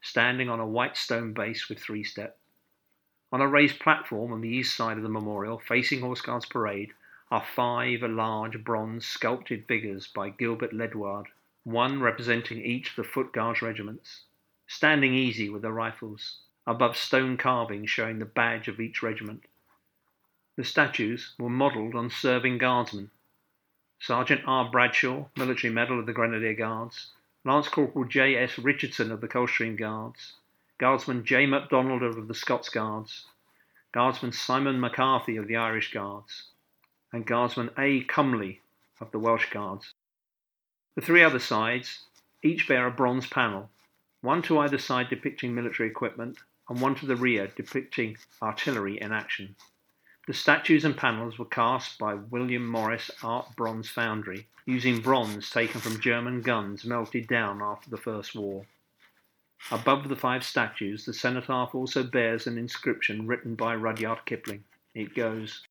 standing 0.00 0.48
on 0.48 0.60
a 0.60 0.64
white 0.64 0.96
stone 0.96 1.32
base 1.32 1.68
with 1.68 1.80
three 1.80 2.04
steps. 2.04 2.38
On 3.32 3.40
a 3.40 3.48
raised 3.48 3.80
platform 3.80 4.32
on 4.32 4.42
the 4.42 4.48
east 4.48 4.76
side 4.76 4.96
of 4.96 5.02
the 5.02 5.08
memorial, 5.08 5.58
facing 5.58 6.02
Horse 6.02 6.20
Guards 6.20 6.46
Parade, 6.46 6.92
are 7.30 7.44
five 7.54 8.02
large 8.02 8.64
bronze 8.64 9.06
sculpted 9.06 9.64
figures 9.68 10.08
by 10.08 10.30
Gilbert 10.30 10.72
Ledward, 10.72 11.26
one 11.62 12.00
representing 12.00 12.64
each 12.64 12.90
of 12.90 12.96
the 12.96 13.04
foot 13.04 13.32
guards 13.32 13.62
regiments, 13.62 14.24
standing 14.66 15.14
easy 15.14 15.48
with 15.48 15.62
their 15.62 15.72
rifles, 15.72 16.38
above 16.66 16.96
stone 16.96 17.36
carvings 17.36 17.88
showing 17.88 18.18
the 18.18 18.24
badge 18.24 18.66
of 18.66 18.80
each 18.80 19.02
regiment. 19.02 19.44
The 20.56 20.64
statues 20.64 21.34
were 21.38 21.48
modelled 21.48 21.94
on 21.94 22.10
serving 22.10 22.58
guardsmen. 22.58 23.10
Sergeant 24.00 24.42
R. 24.46 24.68
Bradshaw, 24.70 25.26
Military 25.36 25.72
Medal 25.72 26.00
of 26.00 26.06
the 26.06 26.12
Grenadier 26.12 26.54
Guards, 26.54 27.12
Lance 27.44 27.68
Corporal 27.68 28.06
J. 28.06 28.36
S. 28.36 28.58
Richardson 28.58 29.12
of 29.12 29.20
the 29.20 29.28
Coldstream 29.28 29.76
Guards, 29.76 30.34
Guardsman 30.78 31.24
J. 31.24 31.46
MacDonald 31.46 32.02
of 32.02 32.26
the 32.26 32.34
Scots 32.34 32.68
Guards, 32.68 33.26
Guardsman 33.92 34.32
Simon 34.32 34.80
McCarthy 34.80 35.36
of 35.36 35.46
the 35.46 35.56
Irish 35.56 35.92
Guards, 35.92 36.49
and 37.12 37.26
Guardsman 37.26 37.70
A. 37.78 38.04
Comley 38.04 38.60
of 39.00 39.10
the 39.10 39.18
Welsh 39.18 39.50
Guards. 39.50 39.94
The 40.94 41.02
three 41.02 41.22
other 41.22 41.38
sides 41.38 42.06
each 42.42 42.66
bear 42.66 42.86
a 42.86 42.90
bronze 42.90 43.26
panel, 43.26 43.70
one 44.22 44.42
to 44.42 44.58
either 44.58 44.78
side 44.78 45.08
depicting 45.08 45.54
military 45.54 45.88
equipment, 45.88 46.38
and 46.68 46.80
one 46.80 46.94
to 46.94 47.06
the 47.06 47.16
rear 47.16 47.48
depicting 47.48 48.16
artillery 48.40 49.00
in 49.00 49.12
action. 49.12 49.56
The 50.26 50.34
statues 50.34 50.84
and 50.84 50.96
panels 50.96 51.38
were 51.38 51.46
cast 51.46 51.98
by 51.98 52.14
William 52.14 52.66
Morris 52.66 53.10
Art 53.22 53.56
Bronze 53.56 53.88
Foundry, 53.90 54.46
using 54.64 55.00
bronze 55.00 55.50
taken 55.50 55.80
from 55.80 56.00
German 56.00 56.42
guns 56.42 56.84
melted 56.84 57.26
down 57.26 57.60
after 57.60 57.90
the 57.90 57.96
First 57.96 58.34
War. 58.36 58.66
Above 59.70 60.08
the 60.08 60.16
five 60.16 60.44
statues, 60.44 61.04
the 61.04 61.12
cenotaph 61.12 61.74
also 61.74 62.02
bears 62.02 62.46
an 62.46 62.56
inscription 62.56 63.26
written 63.26 63.54
by 63.54 63.74
Rudyard 63.74 64.24
Kipling. 64.24 64.64
It 64.94 65.14
goes, 65.14 65.66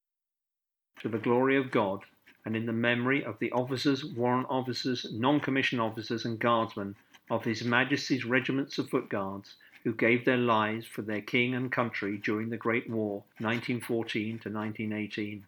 to 0.99 1.09
the 1.09 1.17
glory 1.17 1.55
of 1.57 1.71
God 1.71 2.01
and 2.45 2.55
in 2.55 2.65
the 2.65 2.73
memory 2.73 3.23
of 3.23 3.37
the 3.39 3.51
officers, 3.51 4.03
warrant 4.03 4.47
officers, 4.49 5.05
non 5.11 5.39
commissioned 5.39 5.81
officers, 5.81 6.25
and 6.25 6.39
guardsmen 6.39 6.95
of 7.29 7.43
His 7.43 7.63
Majesty's 7.63 8.25
regiments 8.25 8.77
of 8.77 8.89
foot 8.89 9.09
guards 9.09 9.55
who 9.83 9.93
gave 9.93 10.25
their 10.25 10.37
lives 10.37 10.85
for 10.85 11.01
their 11.01 11.21
king 11.21 11.53
and 11.55 11.71
country 11.71 12.17
during 12.17 12.49
the 12.49 12.57
Great 12.57 12.89
War, 12.89 13.23
1914 13.37 14.39
to 14.39 14.49
1918, 14.49 15.45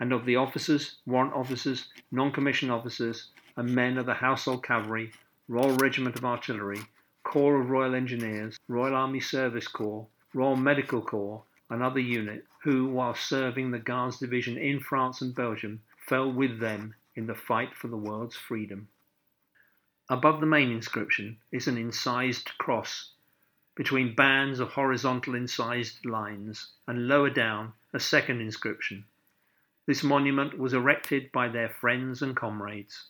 and 0.00 0.12
of 0.12 0.26
the 0.26 0.36
officers, 0.36 0.96
warrant 1.06 1.32
officers, 1.34 1.88
non 2.10 2.32
commissioned 2.32 2.72
officers, 2.72 3.28
and 3.56 3.74
men 3.74 3.96
of 3.96 4.06
the 4.06 4.14
Household 4.14 4.64
Cavalry, 4.64 5.12
Royal 5.48 5.76
Regiment 5.76 6.16
of 6.16 6.24
Artillery, 6.24 6.80
Corps 7.22 7.60
of 7.60 7.70
Royal 7.70 7.94
Engineers, 7.94 8.58
Royal 8.68 8.94
Army 8.94 9.20
Service 9.20 9.68
Corps, 9.68 10.06
Royal 10.34 10.56
Medical 10.56 11.00
Corps, 11.00 11.42
and 11.68 11.96
unit, 11.96 12.44
who, 12.62 12.86
while 12.86 13.14
serving 13.14 13.70
the 13.70 13.78
Guards 13.78 14.18
Division 14.18 14.56
in 14.56 14.80
France 14.80 15.20
and 15.20 15.34
Belgium, 15.34 15.82
fell 16.08 16.30
with 16.30 16.60
them 16.60 16.94
in 17.14 17.26
the 17.26 17.34
fight 17.34 17.74
for 17.74 17.88
the 17.88 17.96
world's 17.96 18.36
freedom. 18.36 18.88
Above 20.08 20.40
the 20.40 20.46
main 20.46 20.70
inscription 20.70 21.38
is 21.50 21.66
an 21.66 21.76
incised 21.76 22.56
cross 22.58 23.12
between 23.76 24.14
bands 24.14 24.58
of 24.58 24.70
horizontal 24.70 25.34
incised 25.34 26.04
lines, 26.06 26.72
and 26.88 27.06
lower 27.06 27.28
down 27.28 27.74
a 27.92 28.00
second 28.00 28.40
inscription. 28.40 29.04
This 29.86 30.02
monument 30.02 30.58
was 30.58 30.72
erected 30.72 31.30
by 31.30 31.48
their 31.48 31.68
friends 31.68 32.22
and 32.22 32.34
comrades. 32.34 33.04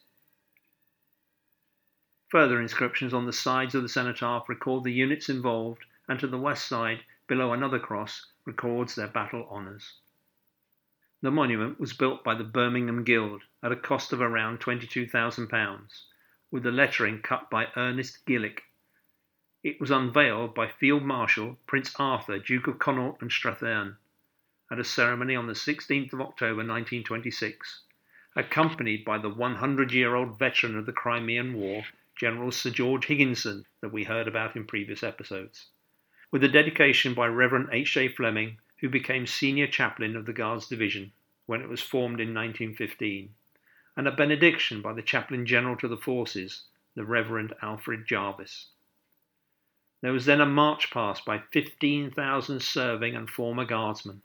Further 2.30 2.60
inscriptions 2.60 3.14
on 3.14 3.26
the 3.26 3.32
sides 3.32 3.76
of 3.76 3.82
the 3.82 3.88
cenotaph 3.88 4.48
record 4.48 4.82
the 4.82 4.92
units 4.92 5.28
involved, 5.28 5.84
and 6.08 6.18
to 6.18 6.26
the 6.26 6.36
west 6.36 6.66
side, 6.66 7.04
below 7.26 7.52
another 7.52 7.78
cross, 7.78 8.26
records 8.44 8.94
their 8.94 9.08
battle 9.08 9.48
honours. 9.50 9.94
The 11.22 11.30
monument 11.30 11.80
was 11.80 11.92
built 11.92 12.22
by 12.22 12.34
the 12.34 12.44
Birmingham 12.44 13.02
Guild 13.02 13.42
at 13.62 13.72
a 13.72 13.76
cost 13.76 14.12
of 14.12 14.20
around 14.20 14.60
£22,000, 14.60 16.02
with 16.50 16.62
the 16.62 16.70
lettering 16.70 17.22
cut 17.22 17.50
by 17.50 17.68
Ernest 17.76 18.24
Gillick. 18.26 18.64
It 19.62 19.80
was 19.80 19.90
unveiled 19.90 20.54
by 20.54 20.68
Field 20.68 21.02
Marshal 21.02 21.58
Prince 21.66 21.92
Arthur, 21.98 22.38
Duke 22.38 22.68
of 22.68 22.78
Connaught 22.78 23.20
and 23.20 23.30
Strathearn, 23.30 23.96
at 24.70 24.78
a 24.78 24.84
ceremony 24.84 25.34
on 25.34 25.46
the 25.46 25.54
16th 25.54 26.12
of 26.12 26.20
October 26.20 26.58
1926, 26.58 27.82
accompanied 28.36 29.04
by 29.04 29.18
the 29.18 29.30
100 29.30 29.92
year 29.92 30.14
old 30.14 30.38
veteran 30.38 30.76
of 30.76 30.86
the 30.86 30.92
Crimean 30.92 31.54
War, 31.54 31.84
General 32.14 32.52
Sir 32.52 32.70
George 32.70 33.06
Higginson, 33.06 33.64
that 33.80 33.92
we 33.92 34.04
heard 34.04 34.28
about 34.28 34.54
in 34.54 34.66
previous 34.66 35.02
episodes, 35.02 35.66
with 36.30 36.42
a 36.44 36.48
dedication 36.48 37.14
by 37.14 37.26
Reverend 37.26 37.68
H. 37.72 37.92
J. 37.92 38.08
Fleming, 38.08 38.58
who 38.80 38.88
became 38.88 39.26
Senior 39.26 39.66
Chaplain 39.66 40.16
of 40.16 40.26
the 40.26 40.32
Guards 40.32 40.66
Division 40.66 41.12
when 41.46 41.62
it 41.62 41.68
was 41.68 41.80
formed 41.80 42.20
in 42.20 42.34
1915 42.34 43.34
and 43.96 44.06
a 44.06 44.12
benediction 44.12 44.82
by 44.82 44.92
the 44.92 45.02
Chaplain 45.02 45.46
General 45.46 45.76
to 45.76 45.88
the 45.88 45.96
Forces, 45.96 46.64
the 46.94 47.04
Reverend 47.04 47.54
Alfred 47.62 48.06
Jarvis. 48.06 48.68
There 50.02 50.12
was 50.12 50.26
then 50.26 50.40
a 50.40 50.46
march 50.46 50.90
past 50.90 51.24
by 51.24 51.38
15,000 51.38 52.60
serving 52.60 53.16
and 53.16 53.30
former 53.30 53.64
guardsmen. 53.64 54.22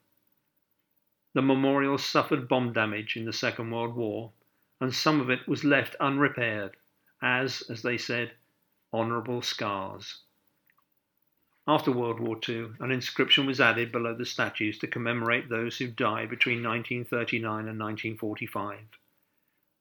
The 1.33 1.41
memorial 1.41 1.97
suffered 1.97 2.49
bomb 2.49 2.73
damage 2.73 3.15
in 3.15 3.23
the 3.23 3.31
Second 3.31 3.71
World 3.71 3.95
War, 3.95 4.33
and 4.81 4.93
some 4.93 5.21
of 5.21 5.29
it 5.29 5.47
was 5.47 5.63
left 5.63 5.95
unrepaired, 6.01 6.75
as, 7.21 7.61
as 7.69 7.81
they 7.81 7.97
said, 7.97 8.33
honourable 8.93 9.41
scars. 9.41 10.23
After 11.67 11.91
World 11.91 12.19
War 12.19 12.39
II, 12.49 12.71
an 12.79 12.89
inscription 12.89 13.45
was 13.45 13.61
added 13.61 13.91
below 13.91 14.15
the 14.15 14.25
statues 14.25 14.79
to 14.79 14.87
commemorate 14.87 15.47
those 15.47 15.77
who 15.77 15.87
died 15.87 16.29
between 16.29 16.63
1939 16.63 17.67
and 17.67 17.79
1945. 17.79 18.79